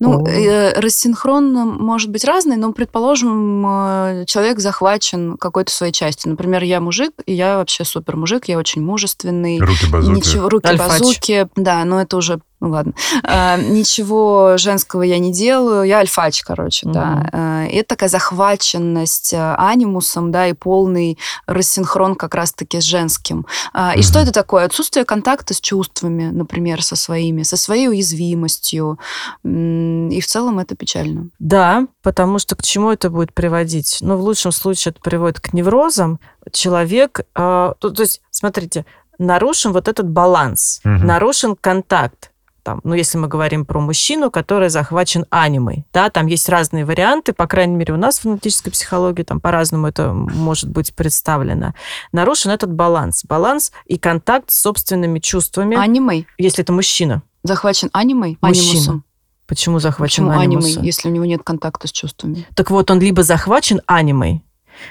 [0.00, 6.30] Ну, э, рассинхрон может быть разный, но, предположим, э, человек захвачен какой-то своей частью.
[6.30, 9.58] Например, я мужик, и я вообще супер мужик, я очень мужественный.
[9.58, 10.16] Руки-базуки.
[10.16, 11.00] Ничего, руки Альфач.
[11.00, 12.92] базуки, да, но это уже, ну ладно.
[13.22, 17.28] А, ничего женского я не делаю, я альфач, короче, да.
[17.32, 23.46] А, и это такая захваченность а, анимусом, да, и полный рассинхрон как раз-таки с женским.
[23.72, 24.64] А, и что это такое?
[24.64, 28.98] Отсутствие контакта с чувствами, например, со своими, со своей уязвимостью.
[29.44, 31.28] И в целом это печально.
[31.38, 33.98] Да, потому что к чему это будет приводить?
[34.00, 36.18] Ну, в лучшем случае это приводит к неврозам.
[36.52, 38.84] Человек, э, то, то есть, смотрите,
[39.18, 41.06] нарушен вот этот баланс, Мгм.
[41.06, 42.30] нарушен контакт.
[42.68, 47.32] Там, ну, если мы говорим про мужчину, который захвачен анимой, да, там есть разные варианты,
[47.32, 51.72] по крайней мере, у нас в аналитической психологии там по-разному это может быть представлено.
[52.12, 53.24] Нарушен этот баланс.
[53.24, 56.26] Баланс и контакт с собственными чувствами, Анимой?
[56.36, 57.22] если это мужчина.
[57.42, 58.36] Захвачен анимой?
[58.42, 58.70] Мужчина.
[58.70, 59.04] Анимусом?
[59.46, 62.46] Почему захвачен Почему анимой, если у него нет контакта с чувствами?
[62.54, 64.42] Так вот, он либо захвачен анимой,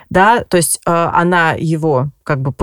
[0.10, 2.54] да, то есть э, она его как бы...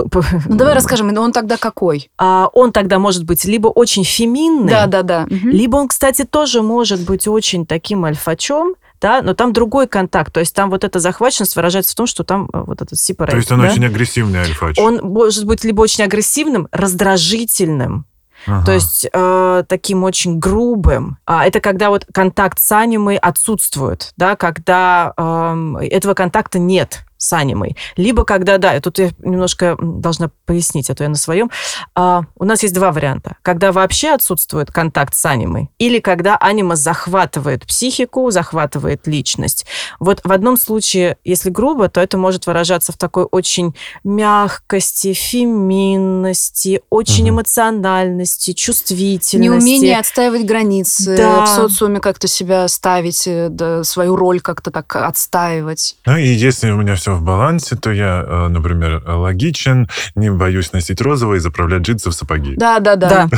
[0.47, 2.11] Ну, давай расскажем, но он тогда какой?
[2.19, 5.27] А он тогда может быть либо очень феминный, Да, да, да.
[5.29, 10.41] Либо он, кстати, тоже может быть очень таким альфачом, да, но там другой контакт, то
[10.41, 13.37] есть там вот эта захваченность выражается в том, что там э, вот этот separate, То
[13.37, 13.69] есть он да?
[13.69, 14.79] очень агрессивный альфач.
[14.79, 18.07] Он может быть либо очень агрессивным, раздражительным,
[18.47, 18.65] Ага.
[18.65, 21.19] то есть э, таким очень грубым.
[21.27, 27.33] А это когда вот контакт с анимой отсутствует, да, когда эм, этого контакта нет с
[27.33, 27.77] анимой.
[27.97, 31.51] Либо когда, да, тут я немножко должна пояснить, а то я на своем.
[31.95, 33.37] А, у нас есть два варианта.
[33.43, 39.67] Когда вообще отсутствует контакт с анимой, или когда анима захватывает психику, захватывает личность.
[40.01, 46.83] Вот в одном случае, если грубо, то это может выражаться в такой очень мягкости, феминности,
[46.91, 47.35] очень Мгм.
[47.37, 49.37] эмоциональности, чувствительности.
[49.37, 51.45] Неумение отстаивать границы, Да.
[51.45, 55.97] в социуме как-то себя ставить, э, да, свою роль как-то так отстаивать.
[56.07, 60.73] Ну и если у меня все в балансе, то я, э, например, логичен, не боюсь
[60.73, 62.55] носить розовое и заправлять джинсы в сапоги.
[62.57, 63.09] Да, да, да.
[63.09, 63.29] Да.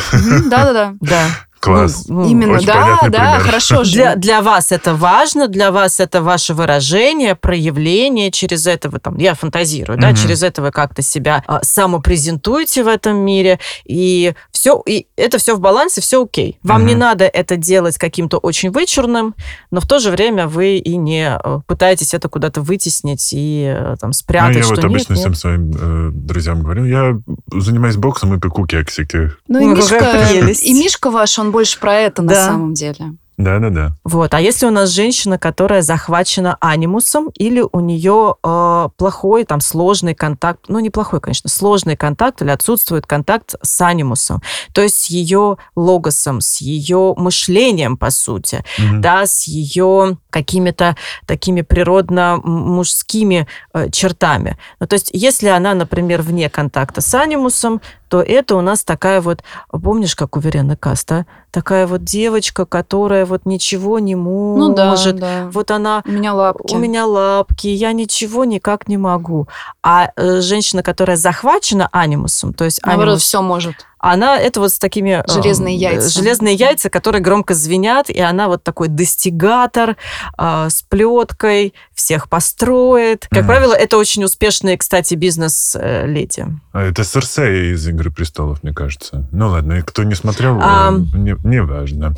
[0.50, 1.22] Да, да.
[1.62, 1.66] Да.
[1.72, 2.04] Класс.
[2.08, 3.40] Ну, ну, Именно, очень да, да, пример.
[3.40, 3.82] хорошо.
[3.82, 9.16] Для, для вас это важно, для вас это ваше выражение, проявление, через это вы там,
[9.16, 10.16] я фантазирую, да, Мгм.
[10.16, 15.56] через это вы как-то себя а, самопрезентуете в этом мире, и все, и это все
[15.56, 16.58] в балансе, все окей.
[16.62, 16.86] Вам Мгм.
[16.88, 19.34] не надо это делать каким-то очень вычурным,
[19.70, 23.96] но в то же время вы и не э, пытаетесь это куда-то вытеснить и э,
[24.00, 25.20] там Ну, спрятать, я что вот нет, обычно нет.
[25.20, 27.18] всем своим э, друзьям говорю, я
[27.52, 29.32] занимаюсь боксом и пеку кексики.
[29.48, 29.98] Ну и Ну, Мишка,
[30.30, 30.62] прелесть.
[30.64, 32.46] и Мишка ваш, он больше про это на Да.
[32.46, 33.14] самом деле.
[33.38, 33.92] Да-да-да.
[34.02, 34.32] Вот.
[34.32, 40.14] А если у нас женщина, которая захвачена анимусом, или у нее э, плохой, там, сложный
[40.14, 44.40] контакт, ну, неплохой, конечно, сложный контакт или отсутствует контакт с анимусом,
[44.72, 49.02] то есть с ее логосом, с ее мышлением, по сути, Мгм.
[49.02, 54.56] да, с ее какими-то такими природно-мужскими э, чертами.
[54.80, 59.20] Ну, то есть, если она, например, вне контакта с анимусом, то это у нас такая
[59.20, 64.90] вот, помнишь, как у Верены Каста, такая вот девочка, которая вот ничего не Ну да,
[64.90, 65.16] может.
[65.16, 65.48] да.
[65.52, 66.74] Вот она У меня лапки.
[66.74, 69.48] у меня лапки, я ничего никак не могу.
[69.82, 73.74] А э, женщина, которая захвачена анимусом, то есть Наоборот, анимус, все может.
[74.12, 75.22] Она это вот с такими...
[75.26, 76.08] э, Железные э, яйца.
[76.08, 79.96] Железные яйца, которые громко звенят, и она вот такой достигатор
[80.38, 83.26] э, с плеткой, всех построит.
[83.30, 83.46] Как Мгм.
[83.48, 86.46] правило, это очень успешные, кстати, бизнес-леди.
[86.72, 89.28] А это Серсея из «Игры престолов», мне кажется.
[89.32, 92.14] Ну ладно, и кто не смотрел, А, э, не, не важно.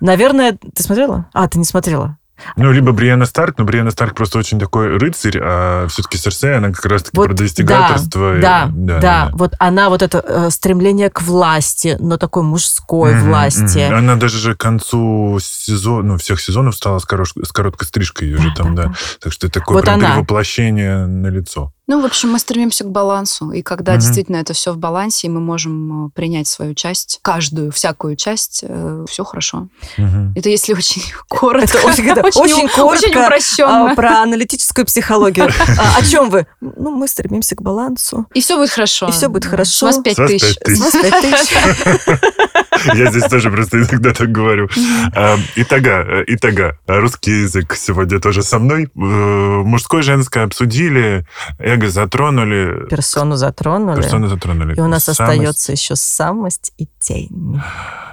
[0.00, 1.26] Наверное, ты смотрела?
[1.32, 2.17] А, ты не смотрела.
[2.56, 6.72] Ну, либо Бриана Старк, но Бриана Старк просто очень такой рыцарь, а все-таки Серсея, она
[6.72, 8.38] как раз-таки Вот, про достигаторство.
[8.38, 13.28] и- Да, да, Вот она вот это э, стремление к власти, но такой мужской Мгм,
[13.28, 13.86] власти.
[13.86, 13.94] мгм.
[13.98, 18.28] Она даже же к концу сезона, ну, всех сезонов стала с, корош- с короткой стрижкой
[18.28, 18.92] ее же там, да.
[19.20, 20.10] Так что это такое Вот прям она.
[20.10, 21.72] перевоплощение на лицо.
[21.90, 23.50] Ну, в общем, мы стремимся к балансу.
[23.50, 24.00] И когда Мгм.
[24.02, 28.62] действительно это все в балансе, и мы можем э, принять свою часть, каждую, всякую часть,
[29.08, 29.68] все хорошо.
[29.96, 30.34] Мгм.
[30.36, 31.78] Это если очень коротко.
[31.78, 33.92] Это очень, да, очень у- коротко, Очень упрощенно.
[33.92, 35.48] А, про аналитическую психологию.
[35.78, 36.46] А, о чем вы?
[36.60, 38.26] Ну, мы стремимся к балансу.
[38.34, 39.08] И все будет хорошо.
[39.08, 39.48] И всё будет Да.
[39.50, 39.70] хорошо.
[39.92, 40.54] С вас пять С вас тысяч.
[40.56, 40.78] пять тысяч.
[40.78, 42.94] С вас пять тысяч.
[42.94, 44.68] Я здесь тоже просто иногда так говорю.
[45.14, 48.84] А, Итага, э, итага, русский язык сегодня тоже со мной.
[48.84, 51.26] Э, Мужское, женское обсудили,
[51.58, 54.00] эго затронули, Персону затронули.
[54.02, 54.74] персоны затронули.
[54.76, 57.60] И у нас остается еще самость и тень.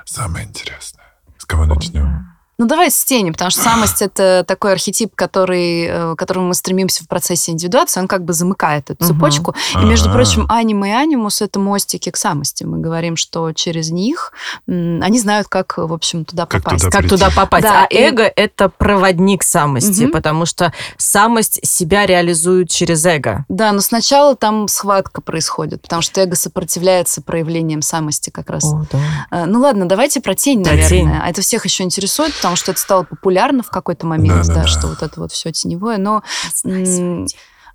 [0.05, 1.03] Самое интересное.
[1.37, 2.34] С кого начнем?
[2.57, 6.53] Ну, давай с тени, потому что самость– это такой архетип, который, э, к которому мы
[6.53, 7.99] стремимся в процессе индивидуации.
[7.99, 9.13] Он как бы замыкает эту Мгм.
[9.13, 9.55] цепочку.
[9.73, 10.15] И, между Ага.
[10.17, 12.63] прочим, аниме и анимус– это мостики к самости.
[12.63, 14.31] Мы говорим, что через них
[14.67, 16.85] м, они знают, как, в общем, туда Как попасть.
[16.85, 17.15] туда Как прийти.
[17.15, 17.63] туда попасть?
[17.63, 20.11] Да, а и- эго– это проводник самости, Мгм.
[20.11, 23.45] потому что самость себя реализует через эго.
[23.49, 28.63] Да, но сначала там схватка происходит, потому что эго сопротивляется проявлениям самости как раз.
[28.63, 28.99] О, да.
[29.31, 30.89] Э, Ну ладно, давайте про тень, Про наверное.
[30.89, 31.09] тень.
[31.21, 34.61] А это всех еще интересует, потому что это стало популярно в какой-то момент, Да-да-да.
[34.61, 35.97] да, что вот это вот все теневое.
[35.97, 36.21] Но
[36.63, 37.25] м,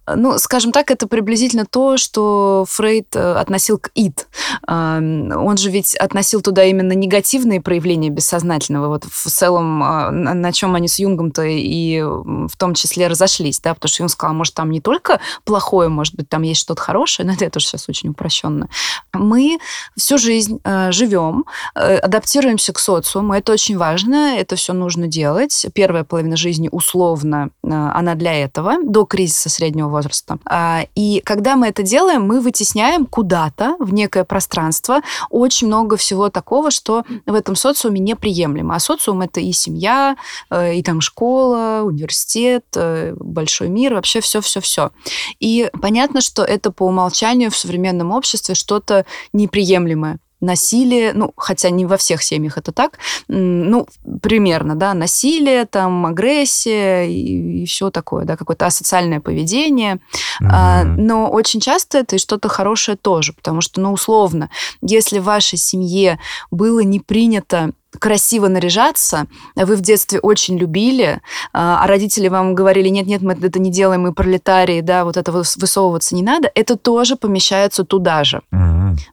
[0.07, 4.29] ну, скажем так, это приблизительно то, что Фрейд э, относил к ид.
[4.67, 8.89] Он же ведь относил туда именно негативные проявления бессознательного.
[8.89, 13.75] Вот в целом, э, на чем они с Юнгом-то и в том числе разошлись, да,
[13.75, 17.27] потому что Юнг сказал, может, там не только плохое, может быть, там есть что-то хорошее,
[17.27, 18.69] но это тоже сейчас очень упрощенно.
[19.13, 19.59] Мы
[19.97, 23.35] всю жизнь э, живем, э, адаптируемся к социуму.
[23.35, 25.67] Это очень важно, это все нужно делать.
[25.75, 30.39] Первая половина жизни условно, она для этого, до кризиса среднего возраста.
[30.47, 36.31] А, И когда мы это делаем, мы вытесняем куда-то, в некое пространство, очень много всего
[36.31, 38.75] такого, что в этом социуме неприемлемо.
[38.75, 40.17] А социум это и семья,
[40.51, 44.91] э, и там школа, университет, э, большой мир, вообще все-все-все.
[45.41, 51.87] И понятно, что это по умолчанию в современном обществе что-то неприемлемое насилие, ну, хотя не
[51.87, 52.99] во всех семьях это так,
[53.29, 53.87] ну,
[54.23, 60.01] примерно, да, насилие, там, агрессия и, все такое, да, какое-то асоциальное поведение.
[60.43, 61.07] А, Мгм.
[61.07, 64.51] но очень часто это и что-то хорошее тоже, потому что, ну, условно,
[64.83, 66.19] если в вашей семье
[66.51, 69.27] было не принято красиво наряжаться,
[69.57, 71.21] а вы в детстве очень любили,
[71.53, 75.33] а а родители вам говорили, нет-нет, мы это не делаем, мы пролетарии, да, вот это
[75.33, 78.43] выс- высовываться не надо, это тоже помещается туда же.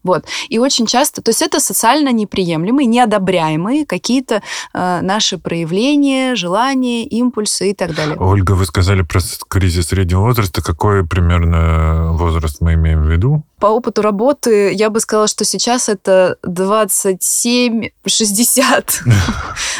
[0.03, 0.25] Вот.
[0.49, 4.41] И очень часто, то есть это социально неприемлемые, неодобряемые какие-то
[4.73, 8.17] э, наши проявления, желания, импульсы и так далее.
[8.17, 10.61] Ольга, вы сказали про кризис среднего возраста.
[10.61, 13.43] Какой примерно возраст мы имеем в виду?
[13.59, 17.83] По опыту работы я бы сказала, что сейчас это 27-60.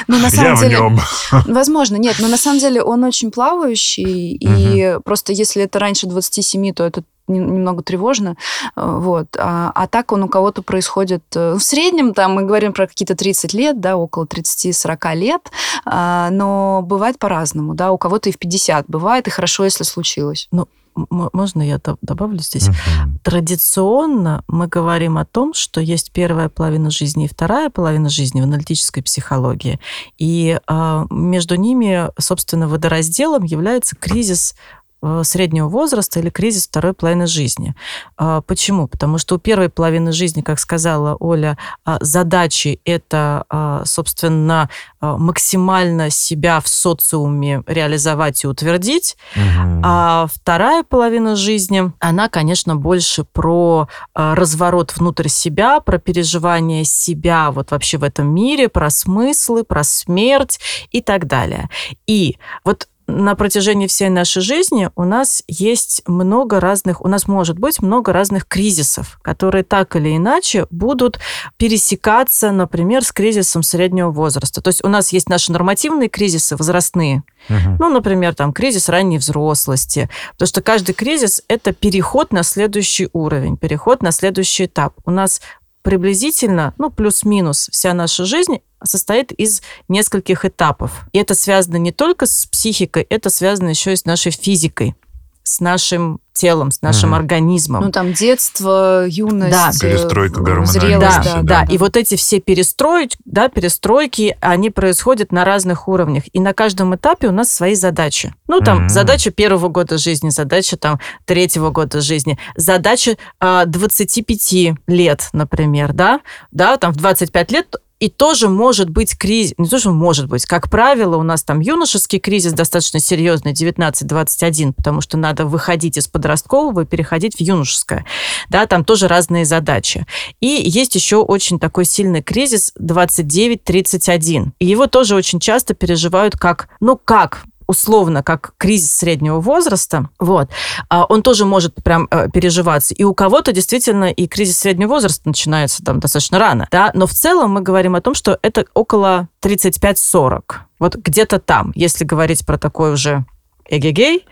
[0.07, 0.79] Ну, на самом деле...
[1.47, 6.73] Возможно, нет, но на самом деле он очень плавающий, и просто если это раньше 27,
[6.73, 8.35] то это немного тревожно,
[8.75, 9.27] э, вот.
[9.37, 13.15] А, а так он у кого-то происходит э, в среднем, там мы говорим про какие-то
[13.15, 15.41] 30 лет, да, около 30-40 лет,
[15.85, 20.47] а, но бывает по-разному, да, у кого-то и в 50 бывает, и хорошо, если случилось.
[20.53, 22.69] М- Можно я до- добавлю здесь?
[22.69, 23.19] Мгм.
[23.23, 28.45] Традиционно мы говорим о том, что есть первая половина жизни и вторая половина жизни в
[28.45, 29.79] аналитической психологии.
[30.17, 34.76] И а, между ними, собственно, водоразделом является кризис э,
[35.23, 37.75] среднего возраста или кризис второй половины жизни.
[38.17, 38.87] А, почему?
[38.87, 46.09] Потому что у первой половины жизни, как сказала Оля, а, задачи это, а, собственно, максимально
[46.09, 49.15] себя в социуме реализовать и утвердить.
[49.35, 49.81] Угу.
[49.83, 57.71] А вторая половина жизни, она, конечно, больше про разворот внутрь себя, про переживание себя вот
[57.71, 60.59] вообще в этом мире, про смыслы, про смерть
[60.91, 61.69] и так далее.
[62.07, 67.57] И вот на протяжении всей нашей жизни у нас есть много разных, у нас может
[67.57, 71.19] быть много разных кризисов, которые так или иначе будут
[71.55, 74.61] пересекаться, например, с кризисом среднего возраста.
[74.61, 77.77] То есть у нас есть наши нормативные кризисы возрастные, угу.
[77.79, 83.57] ну, например, там кризис ранней взрослости, потому что каждый кризис это переход на следующий уровень,
[83.57, 84.93] переход на следующий этап.
[85.05, 85.41] У нас
[85.87, 91.05] приблизительно, ну, плюс-минус вся наша жизнь состоит из нескольких этапов.
[91.13, 94.95] И это связано не только с психикой, это связано еще и с нашей физикой,
[95.43, 97.83] с нашим телом, с нашим mm организмом.
[97.83, 99.71] Ну, там детство, юность, да.
[99.79, 100.65] перестройка гормональная.
[100.65, 101.73] Зрелость, да, да, да.
[101.73, 106.23] И вот эти все перестройки, да, перестройки, они происходят на разных уровнях.
[106.33, 108.33] И на каждом этапе у нас свои задачи.
[108.47, 113.65] Ну, там, mm задача первого года жизни, задача там третьего года жизни, задача э, а,
[113.65, 116.21] 25 лет, например, да,
[116.51, 120.45] да, там в 25 лет и тоже может быть кризис, не то, что может быть,
[120.45, 126.07] как правило, у нас там юношеский кризис достаточно серьезный, 19-21, потому что надо выходить из
[126.07, 128.05] подросткового и переходить в юношеское.
[128.49, 130.05] Да, там тоже разные задачи.
[130.39, 134.51] И есть еще очень такой сильный кризис 29-31.
[134.59, 140.49] И его тоже очень часто переживают как, ну как, условно как кризис среднего возраста, вот,
[140.89, 142.93] а он тоже может прям э, переживаться.
[142.93, 147.13] И у кого-то действительно и кризис среднего возраста начинается там достаточно рано, да, но в
[147.13, 150.41] целом мы говорим о том, что это около 35-40,
[150.79, 153.25] вот где-то там, если говорить про такой уже
[153.69, 154.25] эгегей.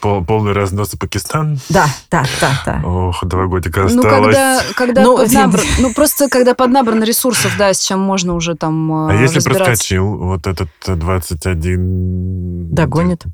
[0.00, 1.58] Пол, полный разнос Пакистан.
[1.68, 2.82] Да, да, да, да.
[2.84, 4.04] Ох, два годика осталось.
[4.04, 5.60] Ну, когда, когда ну, поднабр...
[5.78, 10.46] ну, просто когда поднабрано ресурсов, да, с чем можно уже там А если проскочил вот
[10.46, 12.70] этот 21...
[12.70, 13.24] Догонит.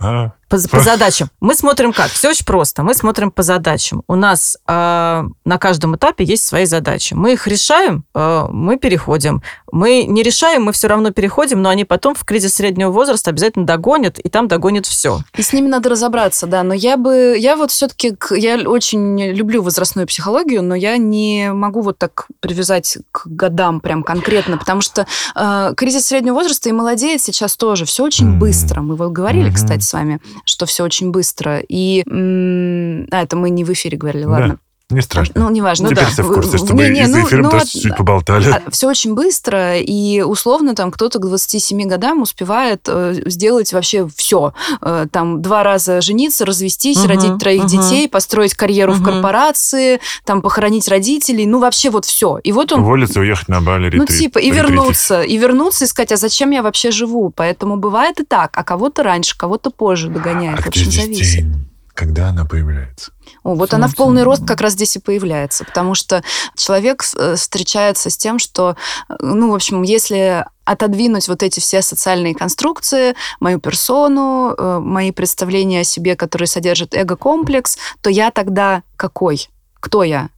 [0.00, 1.30] А, по, по задачам.
[1.40, 2.10] Мы смотрим как?
[2.10, 2.82] Все очень просто.
[2.82, 4.02] Мы смотрим по задачам.
[4.06, 7.14] У нас э, на каждом этапе есть свои задачи.
[7.14, 9.42] Мы их решаем, э, мы переходим.
[9.70, 13.64] Мы не решаем, мы все равно переходим, но они потом в кризис среднего возраста обязательно
[13.64, 15.20] догонят, и там догонят все.
[15.34, 16.62] И с ними надо разобраться, да.
[16.62, 21.80] Но я бы, я вот все-таки, я очень люблю возрастную психологию, но я не могу
[21.80, 27.22] вот так привязать к годам прям конкретно, потому что э, кризис среднего возраста и молодеет
[27.22, 27.86] сейчас тоже.
[27.86, 28.38] Все очень mm-hmm.
[28.38, 28.82] быстро.
[28.82, 29.54] Мы вот говорили, mm-hmm.
[29.54, 31.60] кстати, с вами что все очень быстро.
[31.68, 34.58] И а, это мы не в эфире говорили, ладно.
[34.92, 35.40] Не страшно.
[35.40, 35.88] Ну, неважно.
[35.88, 37.96] Теперь ну, все в курсе, что не, мы не, из ну, эфира ну, тоже чуть-чуть
[37.96, 38.50] поболтали.
[38.50, 44.08] А, все очень быстро, и условно там кто-то к 27 годам успевает э, сделать вообще
[44.14, 44.52] все.
[44.82, 47.70] Э, там два раза жениться, развестись, угу, родить троих угу.
[47.70, 49.00] детей, построить карьеру угу.
[49.00, 52.38] в корпорации, там похоронить родителей, ну вообще вот все.
[52.44, 52.80] И вот он...
[52.80, 54.00] Уволиться, уехать на Бали, ретрит.
[54.00, 57.32] Ну типа, и вернуться, и вернуться, и сказать, а зачем я вообще живу?
[57.34, 60.60] Поэтому бывает и так, а кого-то раньше, кого-то позже догоняет.
[60.64, 61.44] А Очень зависит.
[61.44, 61.71] День?
[61.94, 63.12] Когда она появляется?
[63.42, 63.76] О, вот Солнце.
[63.76, 66.22] она в полный рост как раз здесь и появляется, потому что
[66.56, 68.76] человек э, встречается с тем, что,
[69.08, 75.10] э, ну, в общем, если отодвинуть вот эти все социальные конструкции, мою персону, э, мои
[75.10, 79.48] представления о себе, которые содержат эго-комплекс, то я тогда какой?
[79.80, 80.30] Кто я?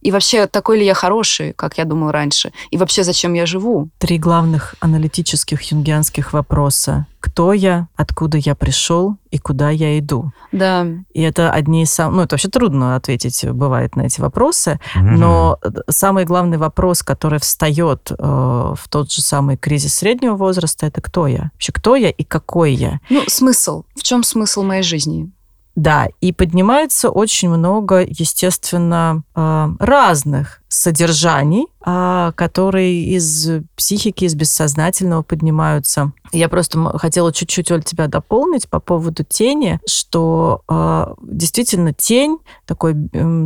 [0.00, 2.52] И вообще, такой ли я хороший, как я думал раньше?
[2.70, 3.88] И вообще, зачем я живу?
[3.98, 7.06] Три главных аналитических юнгианских вопроса.
[7.20, 10.32] Кто я, откуда я пришел и куда я иду?
[10.52, 10.86] Да.
[11.12, 12.16] И это одни из самых...
[12.16, 15.58] Ну, это вообще трудно ответить бывает на эти вопросы, mm но
[15.88, 21.26] самый главный вопрос, который встает э, в тот же самый кризис среднего возраста, это кто
[21.26, 21.50] я?
[21.52, 23.00] Вообще, кто я и какой я?
[23.10, 23.84] Ну, смысл.
[23.96, 25.30] В чем смысл моей жизни?
[25.76, 35.22] Да, и поднимается очень много, естественно, э, разных содержаний, а, которые из психики, из бессознательного
[35.22, 36.12] поднимаются.
[36.32, 42.94] Я просто хотела чуть-чуть, Оль, тебя дополнить по поводу тени, что а, действительно тень, такой,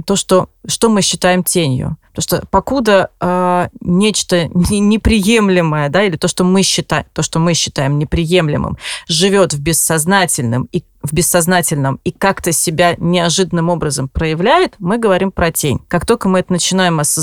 [0.07, 1.97] то, что, что мы считаем тенью.
[2.15, 7.55] Потому что покуда э, нечто неприемлемое, да, или то, что мы считаем, то, что мы
[7.55, 14.99] считаем неприемлемым, живет в бессознательном и в бессознательном и как-то себя неожиданным образом проявляет, мы
[14.99, 15.81] говорим про тень.
[15.89, 17.14] Как только мы это начинаем осознавать,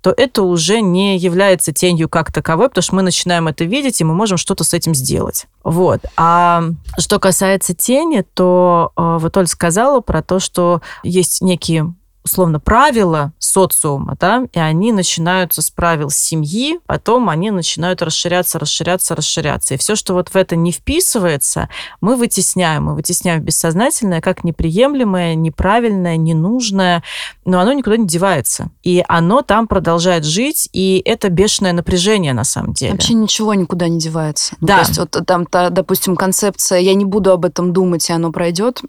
[0.00, 4.04] то это уже не является тенью как таковой, потому что мы начинаем это видеть, и
[4.04, 5.46] мы можем что-то с этим сделать.
[5.64, 6.00] Вот.
[6.16, 6.64] А
[6.98, 11.92] что касается тени, то э, вот Оль сказала про то, что есть некие
[12.28, 19.16] условно правила социума, да, и они начинаются с правил семьи, потом они начинают расширяться, расширяться,
[19.16, 19.74] расширяться.
[19.74, 21.68] И все, что вот в это не вписывается,
[22.00, 22.84] мы вытесняем.
[22.84, 27.02] Мы вытесняем бессознательное как неприемлемое, неправильное, ненужное,
[27.44, 28.70] но оно никуда не девается.
[28.82, 32.92] И оно там продолжает жить, и это бешеное напряжение на самом деле.
[32.92, 34.54] Вообще ничего никуда не девается.
[34.60, 34.74] Ну, Да.
[34.74, 38.30] То есть вот там, та, допустим, концепция «я не буду об этом думать, и оно
[38.32, 38.82] пройдет»,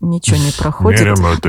[0.00, 1.00] Ничего не проходит.
[1.00, 1.06] Вы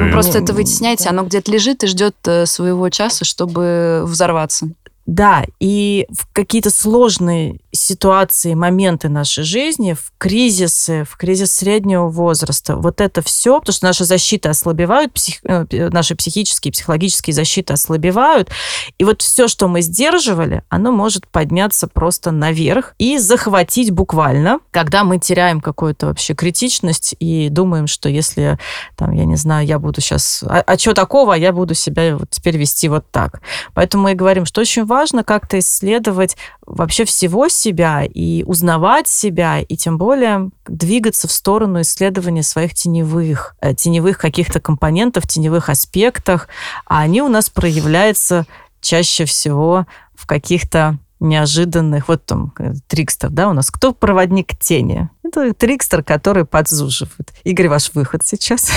[0.08, 0.12] это.
[0.12, 4.70] просто Не- это вытесняете, оно где-то лежит и ждет э, своего часа, чтобы взорваться.
[5.06, 12.76] Да, и в какие-то сложные ситуации, моменты нашей жизни, в кризисы, в кризис среднего возраста,
[12.76, 18.50] вот это все, потому что наши защиты ослабевают, псих- э, наши психические, психологические защиты ослабевают,
[18.98, 25.04] и вот все, что мы сдерживали, оно может подняться просто наверх и захватить буквально, когда
[25.04, 28.58] мы теряем какую-то вообще критичность и думаем, что если,
[28.96, 30.44] там, я не знаю, я буду сейчас...
[30.48, 31.34] А, а что такого?
[31.34, 33.42] Я буду себя вот теперь вести вот так.
[33.76, 39.60] Поэтому мы и говорим, что очень важно как-то исследовать вообще всего себя и узнавать себя,
[39.60, 46.48] и тем более двигаться в сторону исследования своих теневых, э, теневых каких-то компонентов, теневых аспектах,
[46.86, 48.46] а они у нас проявляются
[48.82, 49.86] чаще всего
[50.16, 55.10] в каких-то неожиданных, вот там э, трикстер, да, у нас кто проводник тени?
[55.24, 57.34] Это трикстер, который подзуживает.
[57.44, 58.72] Игорь, ваш выход сейчас.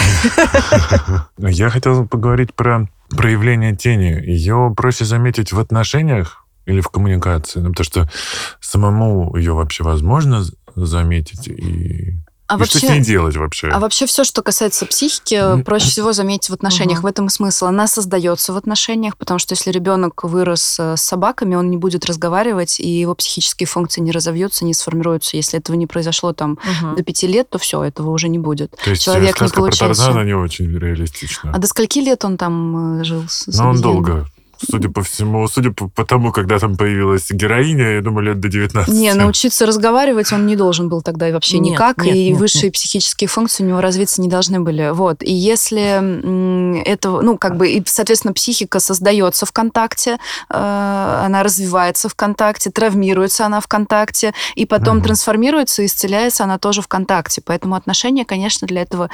[1.39, 4.21] Я хотел поговорить про проявление тени.
[4.25, 8.11] Ее проще заметить в отношениях или в коммуникации, ну, потому что
[8.61, 10.45] самому ее вообще возможно
[10.75, 12.19] заметить и,
[12.49, 13.69] А и что с ней делать вообще?
[13.69, 16.99] А вообще все, что касается психики, проще всего заметить в отношениях.
[17.01, 17.03] Мгм.
[17.03, 17.67] В этом и смысл.
[17.67, 22.07] Она создается в отношениях, потому что если ребенок вырос э, с собаками, он не будет
[22.07, 25.37] разговаривать, и его психические функции не разовьются, не сформируются.
[25.37, 26.59] Если этого не произошло там
[26.97, 28.75] до пяти лет, то все, этого уже не будет.
[28.83, 29.77] То есть человек не сказка про.
[29.77, 31.53] Тарзана не очень реалистична.
[31.55, 33.25] А до скольки лет он там э, жил?
[33.29, 33.95] с- с Но он обезьяной?
[33.95, 34.27] долго.
[34.71, 38.49] Судя по всему, судя по, по тому, когда там появилась героиня, я думаю, лет до
[38.49, 38.93] 19.
[38.93, 42.39] Не, научиться разговаривать он не должен был тогда и вообще Нет, никак, нет, и нет,
[42.39, 44.91] высшие психические функции у него развиться не должны были.
[44.93, 45.23] Вот.
[45.23, 50.19] И если это, ну, как бы, и, соответственно, психика создается в контакте,
[50.51, 55.05] э, она развивается в контакте, травмируется она в контакте, и потом Мгм.
[55.05, 57.43] трансформируется и исцеляется она тоже в контакте.
[57.45, 59.11] Поэтому отношения, конечно, для этого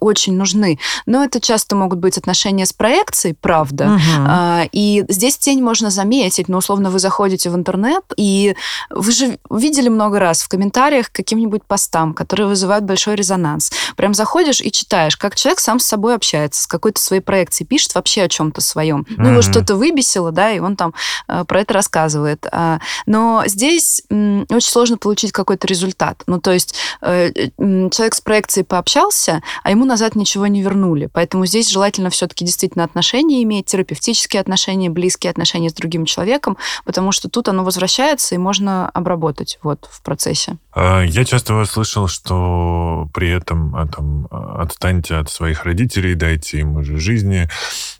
[0.00, 0.78] очень нужны.
[1.06, 6.48] Но это часто могут быть отношения с проекцией, правда, а, И здесь тень можно заметить,
[6.48, 8.54] но условно вы заходите в интернет, и
[8.90, 13.72] вы же видели много раз в комментариях каким-нибудь постам, которые вызывают большой резонанс.
[13.96, 17.96] Прям заходишь и читаешь, как человек сам с собой общается, с какой-то своей проекцией, пишет
[17.96, 19.04] вообще о чем-то своем.
[19.08, 20.94] Ну, его что-то выбесило, да, и он там
[21.26, 22.46] э, про это рассказывает.
[22.52, 26.22] А, Но здесь м, очень сложно получить какой-то результат.
[26.28, 27.48] Ну, то есть э, э,
[27.90, 31.10] человек с проекцией пообщался, а ему назад ничего не вернули.
[31.12, 37.12] Поэтому здесь желательно все-таки действительно отношения иметь, терапевтические отношения, близкие отношения с другим человеком, потому
[37.12, 40.56] что тут оно возвращается и можно обработать вот в процессе.
[40.72, 46.60] А, Я часто слышал, что при этом а, там, а, отстаньте от своих родителей, дайте
[46.60, 47.48] им уже жизни.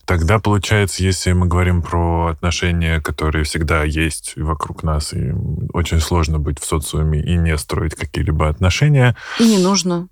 [0.05, 5.33] Тогда, получается, если мы говорим про отношения, которые всегда есть вокруг нас, и
[5.73, 10.09] очень сложно быть в социуме и не строить какие-либо отношения, И не нужно.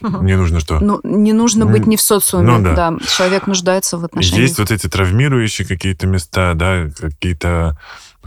[0.00, 0.78] Мне нужно что?
[0.80, 2.58] Ну, не нужно быть не в социуме.
[2.58, 2.74] Ну да.
[2.90, 2.98] да.
[3.06, 4.42] Человек нуждается в отношениях.
[4.42, 7.78] Есть вот эти травмирующие какие-то места, да, какие-то,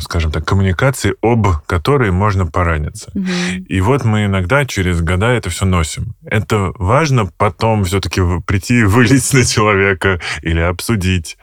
[0.02, 3.12] скажем так, коммуникации, об которые можно пораниться.
[3.14, 3.66] Мгм.
[3.68, 6.16] И вот мы иногда через года это все носим.
[6.24, 11.38] Это важно потом все-таки прийти и вылить на человека или обсудить.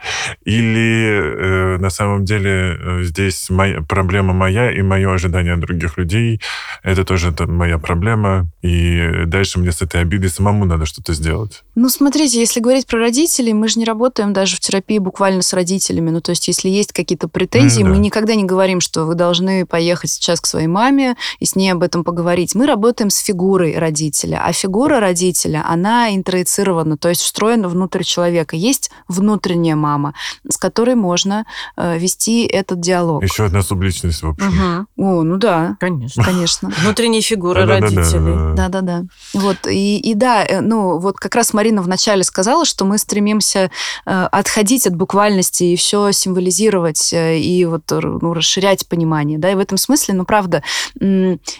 [0.45, 5.97] Или э, на самом деле э, здесь моя, проблема моя и мое ожидание от других
[5.97, 6.41] людей.
[6.83, 8.47] Это тоже там, моя проблема.
[8.61, 11.63] И дальше мне с этой обидой самому надо что-то сделать.
[11.75, 15.53] Ну, смотрите, если говорить про родителей, мы же не работаем даже в терапии буквально с
[15.53, 16.09] родителями.
[16.09, 17.93] Ну, то есть, если есть какие-то претензии, М, да.
[17.93, 21.71] мы никогда не говорим, что вы должны поехать сейчас к своей маме и с ней
[21.71, 22.55] об этом поговорить.
[22.55, 24.41] Мы работаем с фигурой родителя.
[24.43, 28.55] А фигура родителя, она интроицирована, то есть встроена внутрь человека.
[28.55, 30.13] Есть внутренняя мама,
[30.49, 31.45] с которой можно
[31.77, 33.23] э, вести этот диалог.
[33.23, 34.47] Еще одна субличность, в общем.
[34.47, 34.87] Мгм.
[34.97, 36.23] О, ну да, Конечно.
[36.23, 36.69] конечно.
[36.81, 38.01] Внутренние фигуры Да-да-да-да.
[38.01, 38.55] родителей.
[38.55, 39.03] Да-да-да.
[39.33, 43.71] Вот, и, и да, э, ну, вот как раз Марина вначале сказала, что мы стремимся
[44.05, 49.51] э, отходить от буквальности и все символизировать, э, и вот, ну, ну, расширять понимание, да,
[49.51, 50.63] и в этом смысле, ну, правда,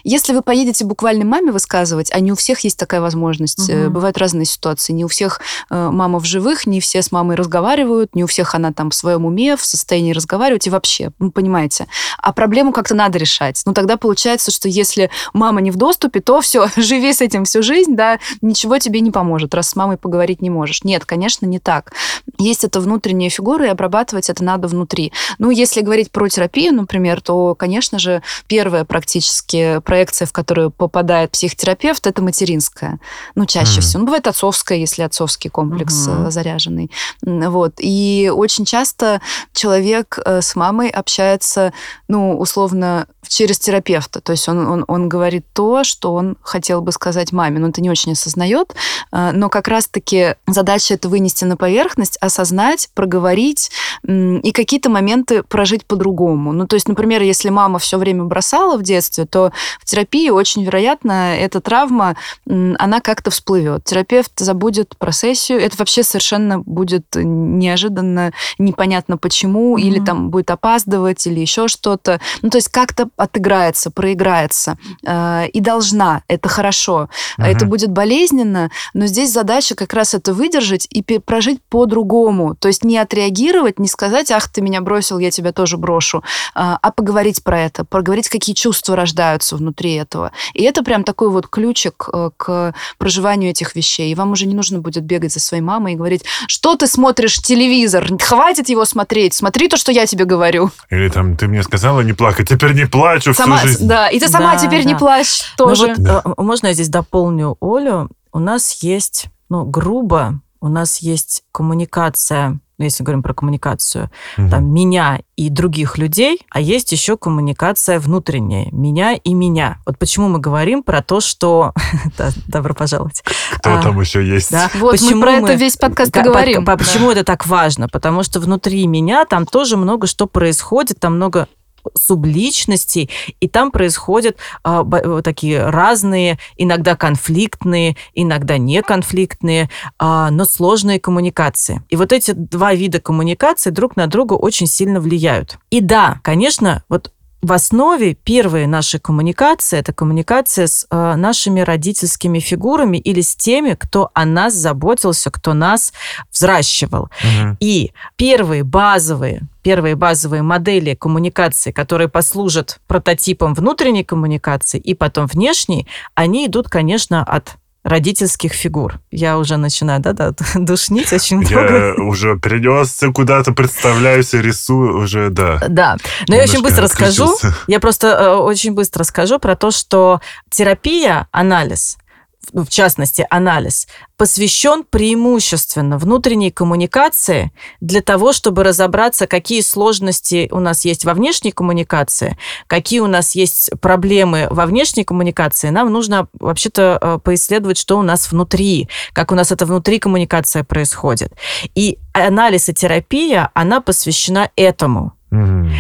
[0.04, 3.90] если вы поедете буквально маме высказывать, а не у всех есть такая возможность, угу.
[3.90, 8.16] бывают разные ситуации, не у всех э, мама в живых, не все с мамой разговаривают,
[8.16, 11.88] не у всех она там в своем уме, в состоянии разговаривать и вообще, ну, понимаете.
[12.20, 13.62] А проблему как-то надо решать.
[13.66, 17.64] Ну, тогда получается, что если мама не в доступе, то все, живи с этим всю
[17.64, 20.84] жизнь, да, ничего тебе не поможет, раз с мамой поговорить не можешь.
[20.84, 21.94] Нет, конечно, не так.
[22.38, 25.12] Есть эта внутренняя фигура, и обрабатывать это надо внутри.
[25.40, 31.32] Ну, если говорить про терапию, например, то, конечно же, первая практически проекция, в которую попадает
[31.32, 32.99] психотерапевт, это материнская.
[33.36, 33.82] Ну, чаще mm.
[33.82, 33.99] всего.
[34.01, 36.32] Ну, бывает отцовская, если отцовский комплекс mm-hmm.
[36.32, 36.91] заряженный.
[37.22, 37.74] Вот.
[37.80, 39.22] И очень часто
[39.53, 41.74] человек э, с мамой общается,
[42.07, 44.22] ну, условно, через терапевта.
[44.22, 47.82] То есть он, он, он говорит то, что он хотел бы сказать маме, но это
[47.82, 48.76] не очень осознает.
[49.12, 53.72] Э, но как раз-таки задача это вынести на поверхность, осознать, проговорить
[54.07, 56.49] и какие-то моменты прожить по-другому.
[56.52, 60.64] Ну, то есть, например, если мама все время бросала в детстве, то в терапии очень
[60.64, 63.84] вероятно эта травма, она как-то всплывет.
[63.84, 65.60] Терапевт забудет про сессию.
[65.60, 69.82] Это вообще совершенно будет неожиданно, непонятно почему, mm-hmm.
[69.82, 72.20] или там будет опаздывать, или еще что-то.
[72.41, 74.78] Ну, то есть как-то отыграется, проиграется.
[75.06, 76.24] Э, и должна.
[76.28, 77.10] Это хорошо.
[77.38, 77.45] Mm-hmm.
[77.45, 82.56] Это будет болезненно, но здесь задача как раз это выдержать и прожить по-другому.
[82.56, 86.24] То есть не отреагировать, не сказать, ах, ты меня бросил, я тебя тоже брошу,
[86.54, 90.32] а, а поговорить про это, поговорить, какие чувства рождаются внутри этого.
[90.54, 94.12] И это прям такой вот ключик э, к проживанию этих вещей.
[94.12, 97.42] И вам уже не нужно будет бегать за своей мамой и говорить, что ты смотришь
[97.42, 100.72] телевизор, хватит его смотреть, смотри то, что я тебе говорю.
[100.90, 103.88] Или там, ты мне сказала не плакать, теперь не плачу сама, всю жизнь.
[103.88, 104.90] Да, и ты сама да, теперь да.
[104.90, 105.88] не плачь тоже.
[105.88, 106.22] Ну, вот, да.
[106.26, 108.10] Э, можно я здесь дополню Олю?
[108.32, 114.50] У нас есть, ну, грубо, у нас есть коммуникация ну, если говорим про коммуникацию, угу.
[114.50, 119.78] там, меня и других людей, а есть еще коммуникация внутренняя, меня и меня.
[119.86, 121.74] Вот почему мы говорим про то, что...
[122.48, 123.24] Добро пожаловать.
[123.56, 124.52] Кто а, там еще есть?
[124.52, 124.70] Да?
[124.76, 126.66] Вот почему мы про это весь подкаст и говорим.
[126.66, 127.88] Почему это так важно?
[127.90, 131.48] Потому что внутри меня там тоже много что происходит, там много
[131.96, 133.10] субличностей,
[133.40, 141.84] и там происходят а, э, такие разные, иногда конфликтные, иногда неконфликтные, а, но сложные коммуникации.
[141.90, 145.58] И вот эти два вида коммуникации друг на друга очень сильно влияют.
[145.70, 147.12] И да, конечно, вот
[147.42, 153.76] в основе первой нашей коммуникации это коммуникация с э, нашими родительскими фигурами или с теми,
[153.76, 155.94] кто о нас заботился, кто нас
[156.32, 157.04] взращивал.
[157.04, 157.58] Угу.
[157.60, 165.86] И первые базовые первые базовые модели коммуникации, которые послужат прототипом внутренней коммуникации и потом внешней,
[166.16, 167.58] они идут, конечно, от
[167.90, 169.00] родительских фигур.
[169.12, 171.96] Я уже начинаю, да, да, душнить очень много.
[171.98, 175.60] Я уже перенесся куда-то, представляюсь, рисую уже, да.
[175.68, 177.36] Да, но я очень быстро скажу,
[177.68, 181.98] я просто э, очень быстро скажу про то, что терапия, анализ–
[182.54, 183.88] в частности, анализ,
[184.18, 191.52] посвящен преимущественно внутренней коммуникации для того, чтобы разобраться, какие сложности у нас есть во внешней
[191.52, 192.38] коммуникации,
[192.68, 195.70] какие у нас есть проблемы во внешней коммуникации.
[195.70, 200.64] Нам нужно вообще-то э, поисследовать, что у нас внутри, как у нас это внутри коммуникация
[200.64, 201.34] происходит.
[201.76, 205.14] И анализ и терапия, она посвящена этому.
[205.32, 205.72] Mm-hmm.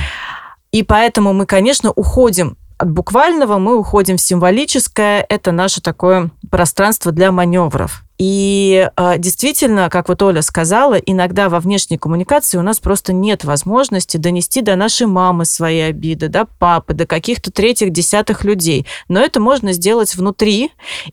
[0.71, 5.25] И поэтому мы, конечно, уходим от буквального мы уходим в символическое.
[5.27, 8.03] Это наше такое пространство для маневров.
[8.17, 13.45] И э, действительно, как вот Оля сказала, иногда во внешней коммуникации у нас просто нет
[13.45, 18.85] возможности донести до нашей мамы свои обиды, до папы, до каких-то третьих, десятых людей.
[19.07, 20.71] Но это можно сделать внутри.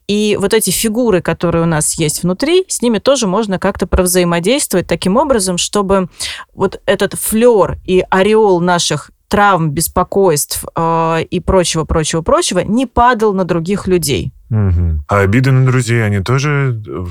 [0.08, 4.88] И вот эти фигуры, которые у нас есть внутри, с ними тоже можно как-то провзаимодействовать
[4.88, 6.08] таким образом, чтобы
[6.54, 13.34] вот этот флер и ореол наших травм, беспокойств э, и прочего, прочего, прочего не падал
[13.34, 14.32] на других людей.
[14.50, 15.04] Угу.
[15.08, 17.06] А обиды на друзей, они тоже э,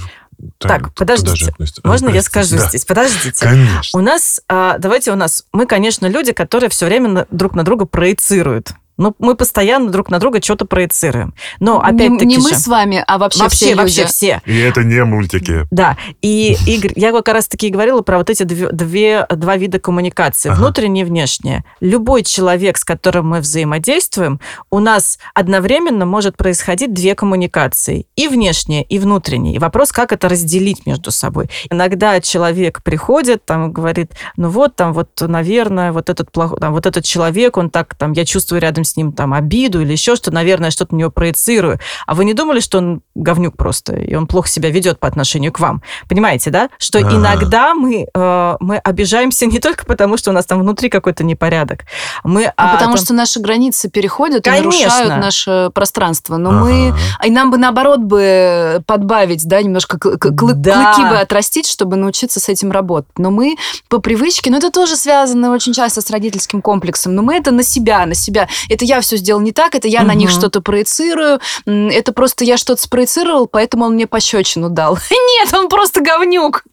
[0.57, 1.53] так, подождите.
[1.83, 2.67] Можно я скажу да.
[2.67, 2.85] здесь?
[2.85, 3.45] Подождите.
[3.45, 3.99] Конечно.
[3.99, 7.85] У нас, а, давайте у нас, мы, конечно, люди, которые все время друг на друга
[7.85, 8.73] проецируют.
[8.97, 11.33] Ну, мы постоянно друг на друга что-то проецируем.
[11.59, 14.11] Но опять-таки Не, не мы с вами, а вообще, вообще все Вообще люди.
[14.11, 14.41] все.
[14.45, 15.65] И это не мультики.
[15.71, 15.97] Да.
[16.21, 20.49] И, Игорь, я как раз-таки говорила про вот эти две, две, два вида коммуникации.
[20.49, 20.59] Ага.
[20.59, 21.65] Внутренняя и внешняя.
[21.81, 24.39] Любой человек, с которым мы взаимодействуем,
[24.69, 28.07] у нас одновременно может происходить две коммуникации.
[28.15, 29.55] И внешняя, и внутренняя.
[29.55, 31.49] И вопрос, как это разделить между собой.
[31.69, 36.85] Иногда человек приходит, там, говорит, ну вот, там, вот, наверное, вот этот, плохой, там, вот
[36.85, 40.31] этот человек, он так, там, я чувствую рядом с ним там обиду или еще что,
[40.31, 41.79] наверное, что-то на него проецирую.
[42.07, 45.51] А вы не думали, что он говнюк просто, и он плохо себя ведет по отношению
[45.51, 45.81] к вам?
[46.07, 46.69] Понимаете, да?
[46.77, 47.15] Что А-а-а.
[47.15, 51.81] иногда мы, э, мы обижаемся не только потому, что у нас там внутри какой-то непорядок.
[52.23, 53.03] Мы, а, а потому там...
[53.05, 54.61] что наши границы переходят Конечно.
[54.63, 56.37] и нарушают наше пространство.
[56.37, 56.89] Но мы...
[56.89, 56.97] Ага.
[57.25, 60.93] И нам бы, наоборот, бы подбавить, да, немножко кл- к- клы- Да.
[60.93, 63.17] клыки бы отрастить, чтобы научиться с этим работать.
[63.17, 63.55] Но мы
[63.89, 67.63] по привычке, ну это тоже связано очень часто с родительским комплексом, но мы это на
[67.63, 68.47] себя, на себя.
[68.75, 72.57] Это я все сделал не так, это я на них что-то проецирую, это просто я
[72.57, 74.99] что-то спроецировал, поэтому он мне пощечину дал.
[75.09, 76.65] Нет, он просто говнюк.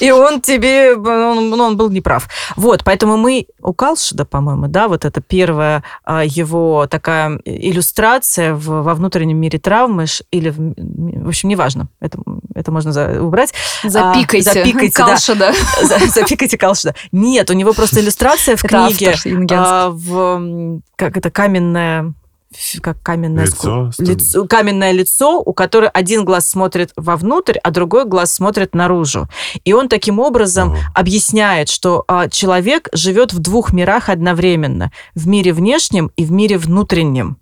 [0.00, 2.28] И он тебе, он, он был неправ.
[2.56, 8.82] Вот, поэтому мы у Калшида, по-моему, да, вот это первая а, его такая иллюстрация в-
[8.82, 10.56] во внутреннем мире травмы или, в,
[11.24, 12.18] в общем, неважно, это,
[12.54, 13.52] это можно за- убрать.
[13.82, 14.50] Запикайте.
[14.50, 15.06] А, запикайте, да.
[15.06, 15.52] Калша, да.
[15.82, 16.94] За- Запикайте Калшида.
[17.12, 19.12] Нет, у него просто иллюстрация в книге
[19.58, 22.14] а, в, как это, каменное ф-
[22.80, 28.04] как каменное Лицо, ску- лицо- каменное лицо, у которого один глаз смотрит вовнутрь, а другой
[28.04, 29.28] глаз смотрит наружу.
[29.64, 30.78] И он таким образом Ого.
[30.94, 36.58] объясняет, что а, человек живет в двух мирах одновременно: в мире внешнем и в мире
[36.58, 37.38] внутреннем.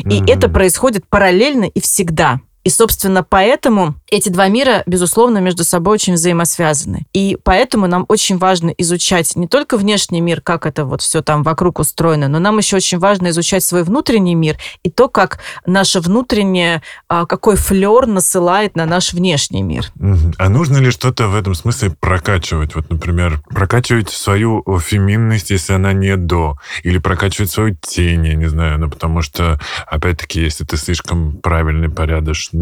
[0.00, 0.26] И Мгм.
[0.28, 2.40] это происходит параллельно и всегда.
[2.64, 7.06] И, собственно, поэтому эти два мира, безусловно, между собой очень взаимосвязаны.
[7.12, 11.42] И поэтому нам очень важно изучать не только внешний мир, как это вот все там
[11.42, 16.00] вокруг устроено, но нам еще очень важно изучать свой внутренний мир и то, как наше
[16.00, 19.92] внутреннее, а, какой флер насылает на наш внешний мир.
[20.38, 22.74] А нужно ли что-то в этом смысле прокачивать?
[22.74, 28.34] Вот, например, прокачивать свою о, феминность, если она не до, или прокачивать свою тень, я
[28.34, 32.53] не знаю, ну, потому что, опять-таки, если ты слишком правильный, порядочный,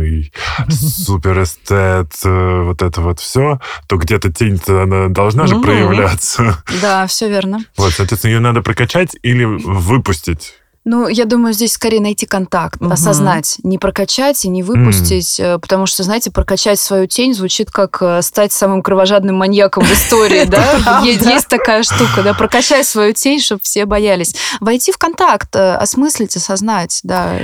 [0.71, 6.59] суперэстет, э, вот это вот все, то где-то тень-то она должна же проявляться.
[6.81, 7.61] Да, все верно.
[7.77, 10.55] Вот, соответственно, ее надо прокачать или выпустить.
[10.85, 12.91] Ну, я думаю, здесь скорее найти контакт, Мгм.
[12.93, 17.99] осознать, не прокачать и не выпустить, э, потому что, знаете, прокачать свою тень звучит как
[18.01, 21.03] э, стать самым кровожадным маньяком в истории, да?
[21.05, 24.35] Есть такая штука, да, прокачай свою тень, чтобы все боялись.
[24.61, 27.39] Войти в контакт, осмыслить, осознать, да.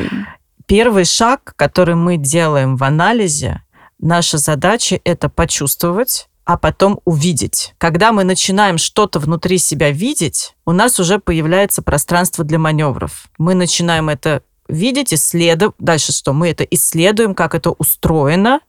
[0.68, 3.62] Первый шаг, который мы делаем в анализе,
[3.98, 7.74] наша задача это почувствовать, а потом увидеть.
[7.78, 13.28] Когда мы начинаем что-то внутри себя видеть, у нас уже появляется пространство для маневров.
[13.38, 15.74] Мы начинаем это видеть, исследовать.
[15.78, 16.34] Дальше что?
[16.34, 18.60] Мы это исследуем, как это устроено.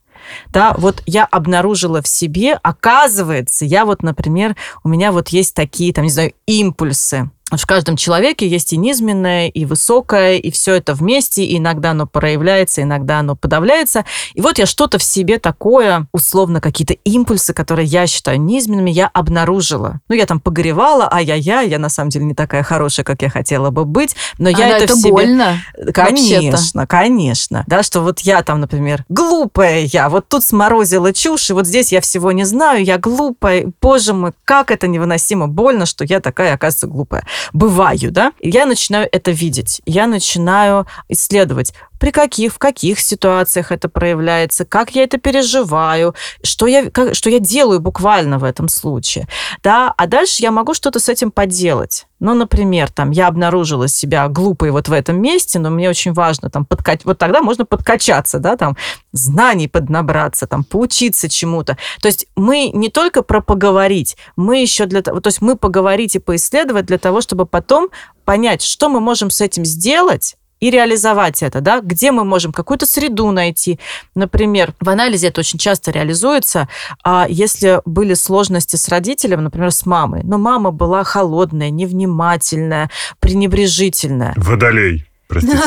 [0.48, 5.94] Да, вот я обнаружила в себе, оказывается, я вот, например, у меня вот есть такие,
[5.94, 7.30] там, не знаю, импульсы.
[7.52, 12.06] В каждом человеке есть и низменное, и высокое, и все это вместе, и иногда оно
[12.06, 14.06] проявляется, иногда оно подавляется.
[14.36, 19.08] И вот я что-то в себе такое, условно, какие-то импульсы, которые я считаю низменными, я
[19.08, 20.00] обнаружила.
[20.10, 23.72] Ну, я там погоревала, ай-яй-яй, я на самом деле не такая хорошая, как я хотела
[23.72, 25.12] бы быть, но я А, да, это, это в себе...
[25.12, 25.58] больно.
[25.94, 27.64] Конечно, конечно.
[27.68, 31.92] Да, что вот я там, например, глупая я, вот тут сморозила чушь, и вот здесь
[31.92, 33.72] я всего не знаю, я глупая.
[33.82, 37.26] Боже мой, как это невыносимо больно, что я такая, оказывается, глупая.
[37.54, 38.34] Бываю, да?
[38.40, 39.82] Я начинаю это видеть.
[39.86, 46.66] Я начинаю исследовать, при каких, в каких ситуациях это проявляется, как я это переживаю, что
[46.66, 49.28] я, как, что я делаю буквально в этом случае.
[49.62, 49.94] Да?
[49.98, 52.08] А дальше я могу что-то с этим поделать.
[52.20, 56.50] Ну, например, там, я обнаружила себя глупой вот в этом месте, но мне очень важно
[56.50, 57.06] там подкачать.
[57.06, 58.76] Вот тогда можно подкачаться, да, там,
[59.14, 61.78] знаний поднабраться, там, поучиться чему-то.
[62.02, 66.16] То есть мы не только про поговорить, мы еще для того, то есть мы поговорить
[66.16, 67.90] и поисследовать для того, чтобы потом
[68.26, 72.86] понять, что мы можем с этим сделать, и реализовать это, да, где мы можем какую-то
[72.86, 73.80] среду найти.
[74.16, 76.68] Например, в анализе это очень часто реализуется,
[77.04, 82.90] а если были сложности с родителем, например, с мамой, но мама была холодная, невнимательная,
[83.20, 84.34] пренебрежительная.
[84.38, 85.06] Водолей.
[85.28, 85.60] Простите.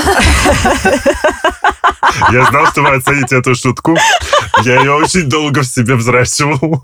[2.32, 3.97] Я знал, что вы оцените эту шутку.
[4.64, 6.82] Я ее очень долго в себе взращивал.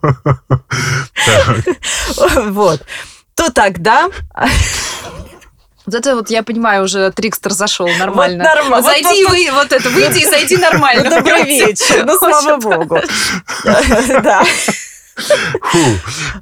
[2.53, 2.85] Вот.
[3.35, 4.09] То тогда
[5.89, 8.45] Вот это вот, я понимаю, уже Трикстер зашел нормально.
[8.45, 11.05] Вот норма- Вот вот зайди, тут- вы, вот это, выйди и зайди нормально.
[11.05, 13.01] Ну, добрый вечер, ну, слава богу.
[14.23, 14.45] Да.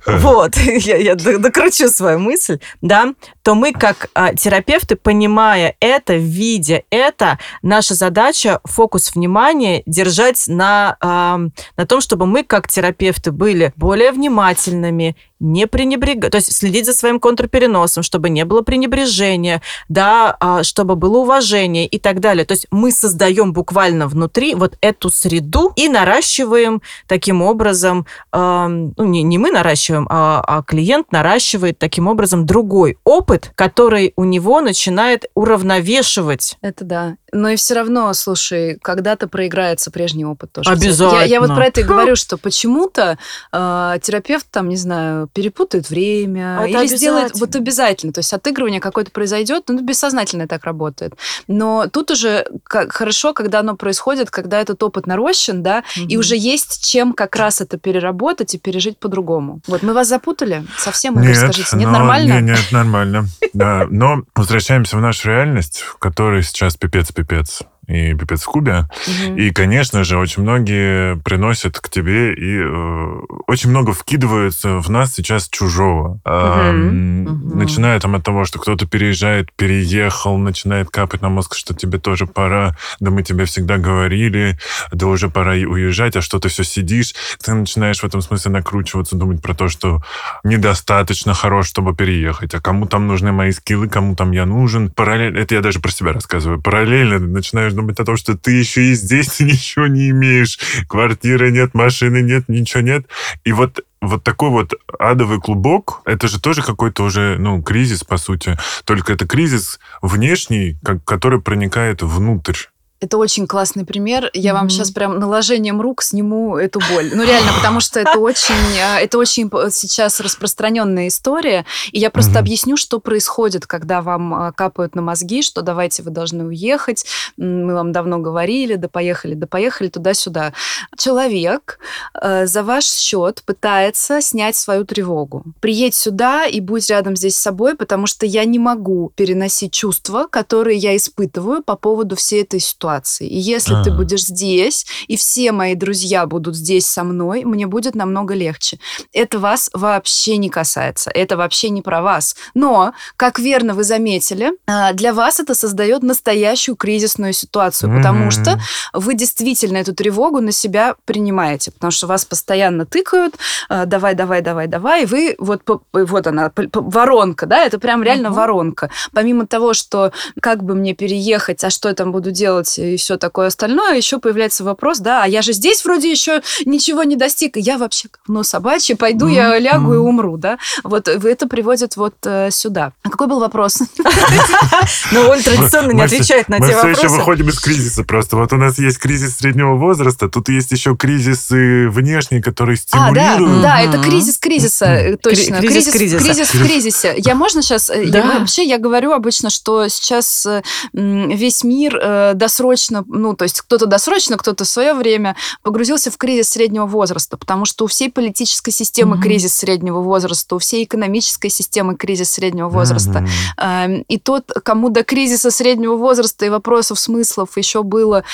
[0.07, 3.15] Вот, я, докручу свою мысль, да,
[3.47, 10.97] то мы как а, терапевты, понимая это, видя это, наша задача фокус внимания держать на,
[11.01, 11.39] а,
[11.77, 16.93] на том, чтобы мы как терапевты были более внимательными, не пренебрегать, то есть следить за
[16.93, 22.45] своим контрпереносом, чтобы не было пренебрежения, да, а, чтобы было уважение и так далее.
[22.47, 29.05] То есть мы создаем буквально внутри вот эту среду и наращиваем таким образом, эм, ну
[29.05, 34.25] не, не мы наращиваем, а, а клиент наращивает таким образом другой опыт, опыт, который у
[34.25, 36.57] него начинает уравновешивать.
[36.61, 37.17] Это да.
[37.33, 40.71] Но и все равно, слушай, когда-то проиграется прежний опыт тоже.
[40.71, 41.21] Обязательно.
[41.21, 43.19] Я, я вот про это и говорю, что почему-то
[43.53, 47.47] э, терапевт там, не знаю, перепутает время Это или сделает обязательно.
[47.47, 48.13] вот обязательно.
[48.13, 51.15] То есть отыгрывание какое-то произойдет, ну, бессознательно так работает.
[51.49, 56.21] Но тут уже как, хорошо, когда оно происходит, когда этот опыт нарощен, да, и Мгм.
[56.21, 59.61] уже есть чем как раз это переработать и пережить по-другому.
[59.67, 62.41] Вот мы вас запутали совсем, Игорь, Нет, скажите, нет, но- нормально?
[62.41, 63.27] Нет, нет, нормально.
[63.53, 66.77] Да, но возвращаемся в нашу реальность, в которой сейчас
[67.17, 68.89] пипец-пипец и пипец в Кубе.
[69.07, 69.37] Мгм.
[69.37, 75.15] И, конечно же, очень многие приносят к тебе и э, очень много вкидывается в нас
[75.15, 76.21] сейчас чужого.
[76.25, 77.59] М, Мгм.
[77.59, 82.27] Начиная там от того, что кто-то переезжает, переехал, начинает капать на мозг, что тебе тоже
[82.27, 84.59] пора, да мы тебе всегда говорили,
[84.93, 87.15] да уже пора и уезжать, а что ты все сидишь.
[87.43, 90.03] Ты начинаешь в этом смысле накручиваться, думать про то, что
[90.45, 94.91] недостаточно хорош, чтобы переехать, а кому там нужны мои скиллы, кому там я нужен.
[94.91, 98.83] Параллельно, это я даже про себя рассказываю, параллельно начинаешь думать о том, что ты еще
[98.83, 100.59] и здесь ничего не имеешь.
[100.89, 103.07] Квартиры нет, машины нет, ничего нет.
[103.45, 108.19] И вот вот такой вот адовый клубок, это же тоже какой-то уже, ну, кризис, по
[108.19, 108.57] сути.
[108.85, 112.57] Только это кризис внешний, который проникает внутрь.
[112.99, 114.31] Это очень классный пример.
[114.33, 114.71] Я вам Мгм.
[114.71, 117.11] сейчас прям наложением рук сниму эту боль.
[117.15, 121.67] Ну, реально, потому что это очень, а, это очень сейчас распространенная история.
[121.93, 122.39] И я просто Мгм.
[122.39, 127.05] объясню, что происходит, когда вам а, капают на мозги, что давайте вы должны уехать,
[127.37, 130.55] мы вам давно говорили, да поехали, да поехали туда-сюда.
[130.97, 131.79] Человек
[132.23, 135.45] э, за ваш счет пытается снять свою тревогу.
[135.61, 140.27] Приедь сюда и будь рядом здесь с собой, потому что я не могу переносить чувства,
[140.31, 142.86] которые я испытываю по поводу всей этой ситуации.
[143.25, 143.95] И если ты А.
[143.95, 148.79] будешь здесь, и все мои друзья будут здесь со мной, мне будет намного легче.
[149.13, 151.11] Это вас вообще не касается.
[151.11, 152.37] Это вообще не про вас.
[152.55, 158.31] Но, как верно вы заметили, а, для вас это создает настоящую кризисную ситуацию, потому Мгм.
[158.31, 158.61] что
[158.93, 163.35] вы действительно эту тревогу на себя принимаете, потому что вас постоянно тыкают,
[163.69, 165.63] э, давай, давай, давай, давай, и вы, вот,
[165.93, 168.37] вот она, воронка, да, это прям реально Мгм.
[168.39, 168.91] воронка.
[169.13, 173.17] Помимо того, что как бы мне переехать, а что я там буду делать и все
[173.17, 177.57] такое остальное, еще появляется вопрос, да, а я же здесь вроде еще ничего не достиг,
[177.57, 179.63] и я вообще говно собачье, пойду я Мгм.
[179.63, 180.59] лягу и умру, да.
[180.85, 182.93] Вот э, это приводит вот э, сюда.
[183.03, 183.79] А какой был вопрос?
[185.13, 187.17] Но он традиционно не Мы отвечает на мы те все еще вопросы.
[187.17, 188.37] выходим из кризиса просто.
[188.37, 193.35] Вот у нас есть кризис среднего возраста, тут есть еще кризисы внешние, которые А, да,
[193.35, 193.63] стимулируют.
[193.63, 195.59] да, это кризис кризиса, э, точно.
[195.61, 196.25] кризис кризиса.
[196.25, 197.15] кризис в кризисе.
[197.19, 197.91] Я можно сейчас...
[197.91, 200.47] э, я- вообще, я говорю обычно, что сейчас
[200.93, 202.33] весь мир э,
[202.67, 207.37] досрочно, ну, то есть кто-то досрочно, кто-то в свое время погрузился в кризис среднего возраста,
[207.37, 209.23] потому что у всей политической системы Мгм.
[209.23, 213.27] кризис среднего возраста, у всей экономической системы кризис среднего возраста.
[213.59, 218.25] Эм, И тот, кому до кризиса среднего возраста и вопросов смыслов еще было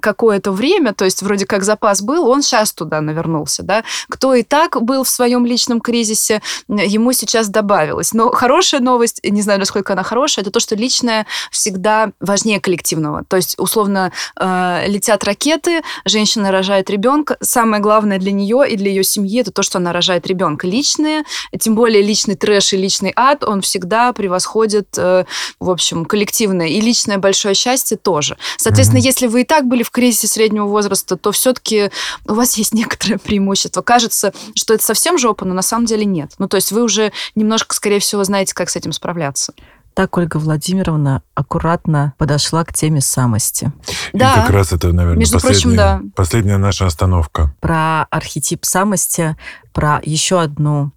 [0.00, 3.84] какое-то время, то есть вроде как запас был, он сейчас туда навернулся, да.
[4.08, 8.12] Кто и так был в своем личном кризисе, ему сейчас добавилось.
[8.12, 13.24] Но хорошая новость, не знаю, насколько она хорошая, это то, что личное всегда важнее коллективного.
[13.28, 17.36] То есть, условно, э, летят ракеты, женщина рожает ребенка.
[17.40, 20.68] Самое главное для нее и для ее семьи это то, что она рожает ребенка.
[20.68, 21.24] Личное,
[21.58, 25.24] тем более личный трэш и личный ад, он всегда превосходит, э,
[25.58, 26.68] в общем, коллективное.
[26.68, 28.36] И личное большое счастье тоже.
[28.58, 29.06] Соответственно, Мгм.
[29.06, 31.90] если вы и так были в кризисе среднего возраста, то все-таки
[32.28, 33.82] у вас есть некоторое преимущество.
[33.82, 36.30] Кажется, что это совсем жопа, но на самом деле нет.
[36.38, 39.52] Ну, то есть вы уже немножко, скорее всего, знаете, как с этим справляться.
[39.94, 43.72] Так Ольга Владимировна аккуратно подошла к теме самости.
[44.12, 44.34] И Да.
[44.34, 46.00] как раз это, наверное, Между прочим, да.
[46.16, 47.54] последняя наша остановка.
[47.60, 49.36] Про архетип самости,
[49.72, 50.90] про еще одну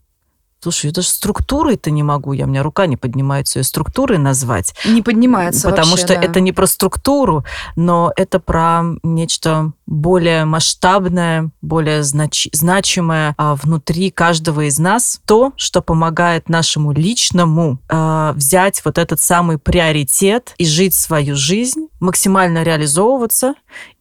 [0.59, 4.73] Слушай, я даже структурой-то не могу, я, у меня рука не поднимается ее структурой назвать.
[4.85, 6.21] Не поднимается Потому вообще, что да.
[6.21, 7.45] это не про структуру,
[7.75, 15.21] но это про нечто более масштабное, более знач- значимое а, внутри каждого из нас.
[15.25, 21.87] То, что помогает нашему личному а, взять вот этот самый приоритет и жить свою жизнь,
[21.99, 23.53] максимально реализовываться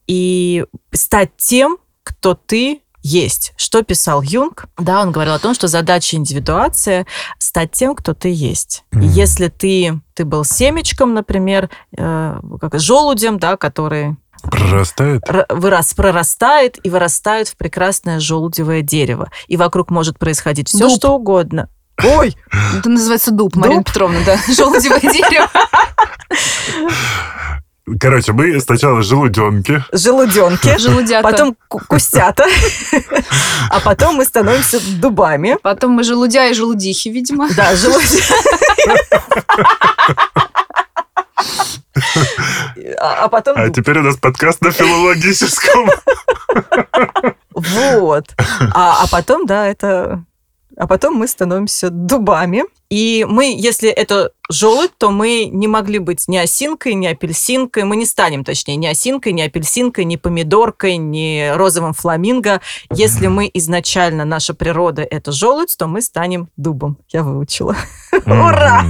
[0.07, 3.53] и стать тем, кто ты есть.
[3.57, 4.67] Что писал Юнг?
[4.79, 7.07] Да, он говорил о том, что задача индивидуации—
[7.39, 8.85] стать тем, кто ты есть.
[8.93, 9.09] И Мгм.
[9.11, 15.23] если ты, ты был семечком, например, э, как желудем, да, который Прорастает?
[15.49, 19.31] вырас, прорастает и вырастает в прекрасное желудевое дерево.
[19.49, 20.97] И вокруг может происходить все, Дуб.
[20.97, 21.69] что угодно.
[22.05, 22.37] Ой!
[22.79, 23.63] Это называется дуб, Дуб?
[23.65, 24.37] Марина Петровна, да.
[24.53, 25.49] Желудевое дерево.
[28.01, 29.85] Короче, мы сначала желуденки.
[29.93, 30.77] Желуденки.
[30.77, 31.23] Желудята.
[31.23, 32.45] Потом ку- кустята.
[33.71, 35.57] А потом мы становимся дубами.
[35.63, 37.49] Потом мы желудя и желудихи, видимо.
[37.55, 38.23] Да, желудя.
[42.99, 45.89] А а потом А теперь у нас подкаст на филологическом.
[47.55, 48.27] Вот.
[48.75, 50.25] А, а потом, да, это...
[50.77, 52.65] А потом мы становимся дубами.
[52.89, 57.85] И мы, если это желудь, то мы не могли быть ни осинкой, ни апельсинкой.
[57.85, 62.61] Мы не станем, точнее, ни осинкой, ни апельсинкой, ни помидоркой, ни розовым фламинго.
[62.93, 66.99] Если мы изначально, наша природа– это желудь, то мы станем дубом.
[67.09, 67.75] Я выучила.
[68.27, 68.85] Ура!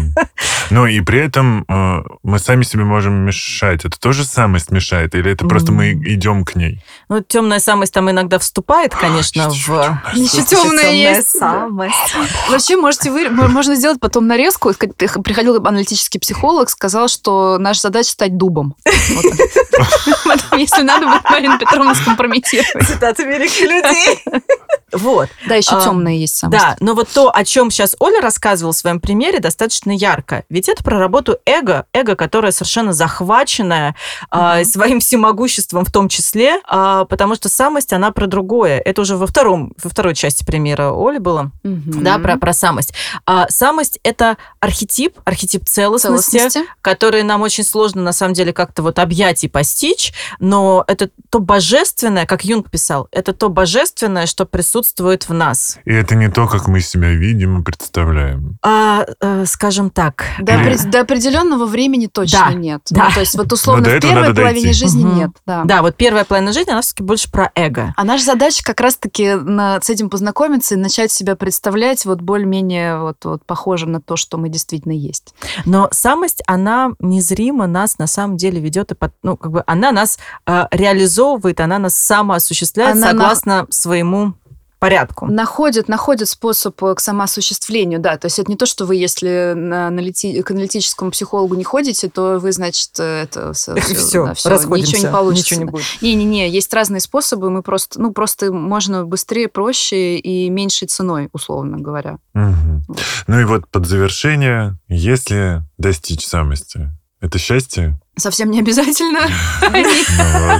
[0.71, 3.85] Ну и при этом э, мы сами себе можем мешать.
[3.85, 5.14] Это тоже самость мешает?
[5.14, 6.83] Или это просто мы идем к ней?
[7.09, 10.01] Ну, темная самость там иногда вступает, конечно, Есть в...
[10.14, 11.39] ещё Еще темная есть.
[11.39, 12.14] самость.
[12.51, 14.73] Вообще, можете вы, можно сделать потом нарезку.
[14.75, 18.75] Приходил аналитический психолог, сказал, что наша задача стать дубом.
[20.57, 22.87] Если надо, будет Марину Петровну скомпрометировать.
[22.87, 24.23] Цитаты великих людей.
[24.93, 25.29] Вот.
[25.47, 26.62] Да, еще А, темная есть самость.
[26.62, 30.45] Да, но вот то, о чем сейчас Оля рассказывала в своем примере, достаточно ярко.
[30.57, 33.95] Ведь это про работу эго, эго, которое совершенно захваченное
[34.31, 34.65] а, Мгм.
[34.65, 38.79] своим всемогуществом в том числе, а, потому что самость, она про другое.
[38.79, 42.03] Это уже во, втором, во второй части примера Оли было, Мгм.
[42.03, 42.95] да, про, про самость.
[43.27, 46.71] А, самость– это архетип, архетип целостности, целостности.
[46.81, 51.39] которые нам очень сложно, на самом деле, как-то вот объять и постичь, но это то
[51.39, 55.77] божественное, как Юнг писал, это то божественное, что присутствует в нас.
[55.85, 58.57] И это не то, как мы себя видим и представляем.
[58.63, 62.82] А, э, скажем так, До, опре- до определенного времени точно Да, нет.
[62.90, 63.05] да.
[63.09, 64.72] Ну, то есть вот условно до в первой половине дойти.
[64.72, 65.16] жизни Мгм.
[65.16, 65.30] нет.
[65.47, 65.64] Да.
[65.64, 67.92] да, вот первая половина жизни, она все-таки больше про эго.
[67.97, 72.99] А наша задача как раз-таки на- с этим познакомиться и начать себя представлять вот более-менее
[73.01, 75.34] вот, вот похожим на то, что мы действительно есть.
[75.64, 79.92] Но самость, она незримо нас на самом деле ведет, и под, ну, как бы она
[79.92, 84.34] нас э, реализовывает, она нас самоосуществляет Она на- согласно своему
[84.87, 85.26] порядку.
[85.26, 88.16] Находят, находят способ э, к самоосуществлению, да.
[88.16, 92.09] То есть это не то, что вы, если на аналити- к аналитическому психологу не ходите,
[92.09, 94.93] то вы, значит, э, это И всё, все, да, расходимся.
[94.97, 95.55] ничего не получится.
[95.55, 95.84] Ничего не будет.
[96.01, 101.78] Не-не-не, есть разные способы, мы просто, ну, просто можно быстрее, проще и меньшей ценой, условно
[101.78, 102.18] говоря.
[102.34, 102.84] Мгм.
[102.89, 102.99] Вот.
[103.26, 107.99] Ну и вот под завершение, если достичь самости, это счастье?
[108.16, 109.20] Совсем не обязательно.
[110.18, 110.59] Ну.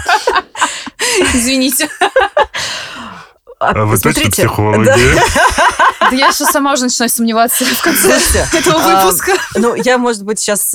[1.35, 1.89] Извините.
[3.59, 4.85] А, А вы точно смотрите, психологи?
[4.85, 6.11] да.
[6.13, 8.19] Я сейчас сама уже начинаю сомневаться в конце
[8.53, 9.33] этого а, выпуска.
[9.57, 10.75] Ну, я, может быть, сейчас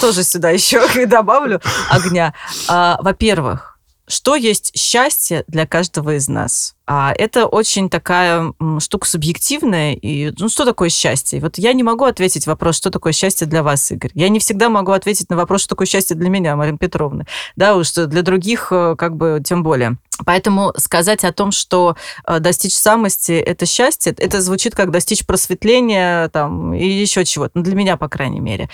[0.00, 1.60] тоже сюда еще добавлю
[1.90, 2.34] огня.
[2.68, 6.74] А, Во-первых, что есть счастье для каждого из нас?
[6.90, 9.92] А это очень такая штука субъективная.
[9.92, 11.38] И, ну, что такое счастье?
[11.38, 14.10] Вот я не могу ответить вопрос, что такое счастье для вас, Игорь.
[14.14, 17.26] Я не всегда могу ответить на вопрос, что такое счастье для меня, Марина Петровна.
[17.56, 19.98] Да, уж для других э, как бы тем более.
[20.24, 21.94] Поэтому сказать о том, что
[22.26, 27.52] э, достичь самости– это счастье, это звучит как достичь просветления там, и еще чего-то.
[27.54, 28.68] Ну, для меня, по крайней мере.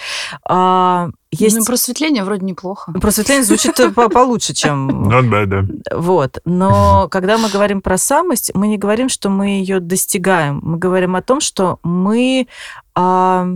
[0.48, 1.56] А, есть...
[1.58, 2.92] Ну, просветление вроде неплохо.
[2.92, 5.08] Просветление звучит э, по- получше, чем...
[5.08, 5.96] Not bad, да.
[5.96, 6.38] Вот.
[6.44, 10.60] Но когда мы говорим про самость, мы не говорим, что мы ее достигаем.
[10.62, 12.46] Мы говорим о том, что мы,
[12.94, 13.46] а,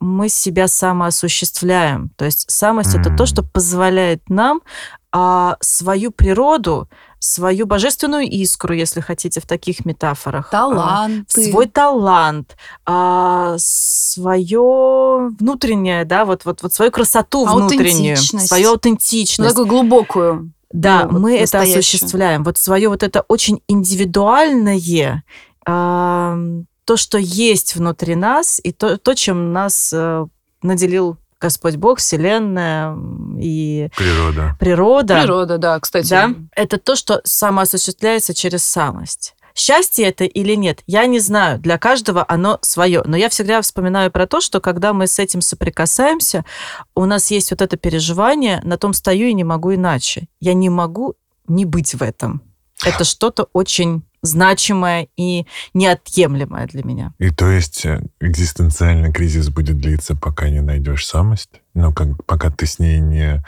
[0.00, 2.10] мы себя самоосуществляем.
[2.16, 4.60] То есть самость это то, что позволяет нам
[5.10, 6.88] а, свою природу,
[7.18, 10.48] свою божественную искру, если хотите, в таких метафорах.
[10.48, 11.42] а, Таланты.
[11.50, 18.48] свой талант, а, свое внутреннее, да, вот, вот, вот свою красоту внутреннюю, Аутентичность.
[18.48, 19.50] свою Ну, аутентичность.
[19.50, 20.52] такую глубокую.
[20.70, 21.78] Да, Ну, вот мы это настоящее.
[21.80, 22.44] осуществляем.
[22.44, 25.24] Вот свое вот это очень индивидуальное,
[25.64, 30.26] ам, то, что есть внутри нас, и то, то чем нас э,
[30.62, 32.96] наделил Господь Бог, Вселенная
[33.38, 34.56] и Природа.
[34.58, 35.20] природа.
[35.20, 36.08] Природа, да, кстати.
[36.08, 39.34] Да, это то, что самоосуществляется через самость.
[39.58, 41.58] Счастье это или нет, я не знаю.
[41.58, 43.02] Для каждого оно свое.
[43.04, 46.44] Но я всегда вспоминаю про то, что когда мы с этим соприкасаемся,
[46.94, 50.28] у нас есть вот это переживание, на том стою и не могу иначе.
[50.38, 51.16] Я не могу
[51.48, 52.40] не быть в этом.
[52.84, 55.44] Это что-то очень значимое и
[55.74, 57.12] неотъемлемое для меня.
[57.18, 61.50] И то есть э, экзистенциальный кризис будет длиться, пока не найдешь самость?
[61.74, 63.42] Ну, как, пока ты с ней не,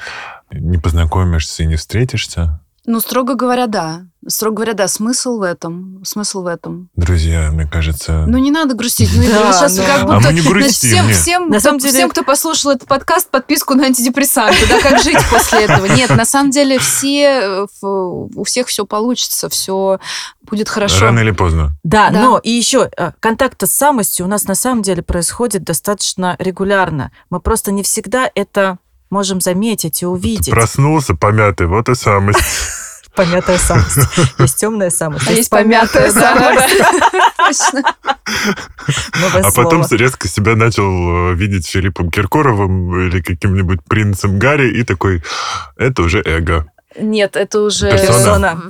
[0.50, 2.60] не познакомишься и не встретишься?
[2.86, 4.02] Ну, строго говоря, да.
[4.26, 6.02] Строго говоря, да, смысл в этом.
[6.04, 6.88] Смысл в этом.
[6.96, 8.24] Друзья, мне кажется...
[8.26, 9.10] Ну, не надо грустить.
[9.14, 9.84] Ну, Да, сейчас ну.
[9.84, 10.20] как А будто...
[10.28, 13.74] мы не грустим, Значит, всем, всем, На самом деле- всем, кто послушал этот подкаст, подписку
[13.74, 14.66] на антидепрессанты.
[14.68, 15.86] Да, как жить после этого?
[15.86, 19.98] Нет, на самом деле все, у всех все получится, все
[20.42, 21.06] будет хорошо.
[21.06, 21.72] Рано или поздно.
[21.82, 22.20] Да, Да.
[22.20, 27.10] но и еще э, контакт с самостью у нас на самом деле происходит достаточно регулярно.
[27.30, 28.78] Мы просто не всегда это
[29.10, 30.50] можем заметить и увидеть.
[30.50, 32.40] Проснулся помятый, вот и самость.
[33.14, 33.98] Помятая самость.
[34.38, 35.28] Есть темная самость.
[35.28, 36.10] А есть помятая.
[37.36, 37.82] Точно.
[39.20, 44.84] Новое А потом резко себя начал э, видеть Филиппом Киркоровым или каким-нибудь принцем Гарри и
[44.84, 45.22] такой,
[45.76, 46.70] это уже эго.
[46.98, 47.90] Нет, это уже...
[47.90, 48.62] Персона.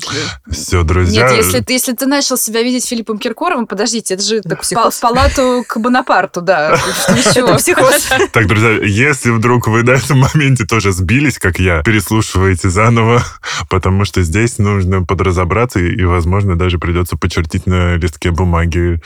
[0.50, 1.22] Все, друзья.
[1.22, 5.00] Нет, если ты, если ты начал себя видеть Филиппом Киркоровым, подождите, это же так в
[5.00, 6.78] палату к Бонапарту, да.
[7.08, 7.48] Ничего.
[7.48, 8.10] Это психоз.
[8.32, 13.22] Так, друзья, если вдруг вы на этом моменте тоже сбились, как я, переслушивайте заново,
[13.70, 19.00] потому что здесь нужно подразобраться, и, и, возможно, даже придется почертить на листке бумаги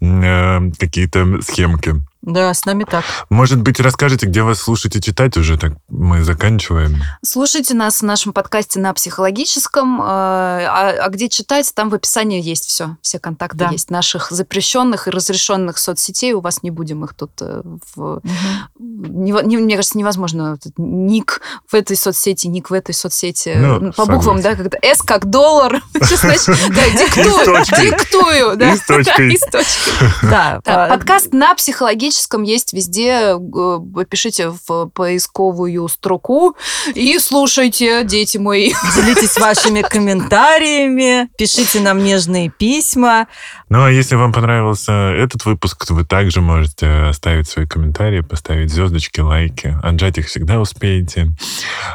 [0.00, 1.96] э, какие-то схемки.
[2.22, 3.04] Да, с нами так.
[3.30, 5.58] Может быть, расскажете, где вас слушать и читать уже?
[5.58, 7.02] Так мы заканчиваем.
[7.24, 12.40] Слушайте нас в нашем подкасте на психологическом, э, а, а где читать, там в описании
[12.40, 13.70] есть все, все контакты Да.
[13.70, 16.32] есть наших запрещенных и разрешенных соцсетей.
[16.32, 17.62] У вас не будем их тут э,
[17.96, 18.20] в
[18.78, 23.54] нево- не- мне кажется, невозможно этот ник в этой соцсети, ник в этой соцсети.
[23.56, 25.82] Ну, Ну, По буквам, да, как-то S как доллар.
[25.92, 28.56] Да, диктую, диктую.
[28.56, 28.72] да.
[28.74, 29.38] И с точкой.
[30.22, 32.11] Да, подкаст на психологическом
[32.42, 33.36] есть везде.
[34.08, 36.56] Пишите в поисковую строку
[36.94, 38.72] и слушайте, дети мои.
[38.96, 43.26] Делитесь вашими комментариями, пишите нам нежные письма.
[43.68, 48.70] Ну, а если вам понравился этот выпуск, то вы также можете оставить свои комментарии, поставить
[48.70, 49.76] звездочки, лайки.
[49.82, 51.28] Отжать их всегда успеете.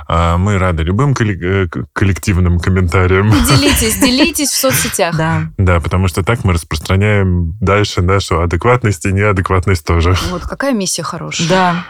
[0.07, 3.29] А Мы рады любым э, коллективным комментариям.
[3.29, 5.15] И делитесь, делитесь в соцсетях.
[5.15, 5.51] Да.
[5.57, 10.06] Да, потому что так мы распространяем дальше нашу адекватность и неадекватность тоже.
[10.29, 11.47] Вот какая миссия хорошая.
[11.47, 11.85] Да.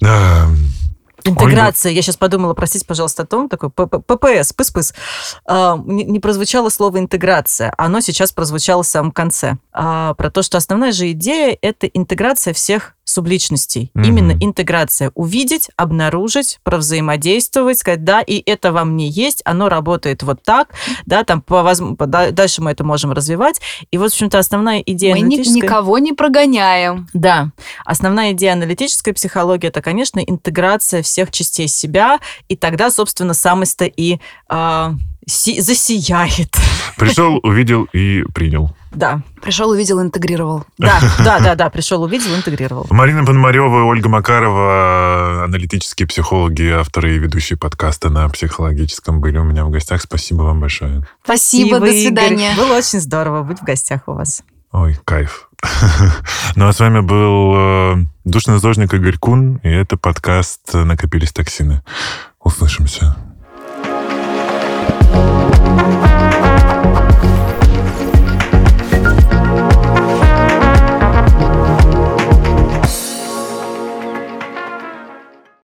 [0.00, 0.48] Да.
[1.24, 1.92] Интеграция.
[1.92, 4.94] Я сейчас подумала, простите, пожалуйста, о том, такой ППС, пыс-пыс.
[5.46, 7.72] А, Не не прозвучало слово интеграция.
[7.76, 9.56] Оно сейчас прозвучало в самом конце.
[9.72, 13.90] А, Про то, что основная же идея– это интеграция всех субличностей.
[13.94, 14.04] Мгм.
[14.04, 15.10] Именно интеграция.
[15.14, 20.68] Увидеть, обнаружить, провзаимодействовать, сказать, да, и это во мне есть, оно работает вот так,
[21.06, 23.60] да, там по возм- по- да- дальше мы это можем развивать.
[23.90, 27.08] И вот, в общем-то, основная идея Мы аналитической- никого не прогоняем.
[27.14, 27.50] да,
[27.84, 34.18] основная идея аналитической психологии это, конечно, интеграция всех частей себя, и тогда, собственно, самость-то и
[34.48, 34.94] а,
[35.26, 36.50] си- засияет.
[36.96, 38.70] Пришел, увидел и принял.
[38.90, 39.22] Да.
[39.42, 40.64] Пришел, увидел, интегрировал.
[40.78, 41.70] Да, да, да, да.
[41.70, 42.86] Пришел, увидел, интегрировал.
[42.90, 49.64] Марина Пономарева, Ольга Макарова, аналитические психологи, авторы и ведущие подкаста на психологическом были у меня
[49.64, 50.02] в гостях.
[50.02, 51.06] Спасибо вам большое.
[51.24, 52.52] Спасибо, Спасибо до свидания.
[52.52, 52.64] Игорь.
[52.64, 54.42] Было очень здорово быть в гостях у вас.
[54.72, 55.48] Ой, кайф.
[56.56, 61.82] ну а с вами был э, душный зожник Игорь Кун, и это подкаст «Накопились токсины».
[62.40, 63.16] Услышимся.
[65.10, 66.17] thank you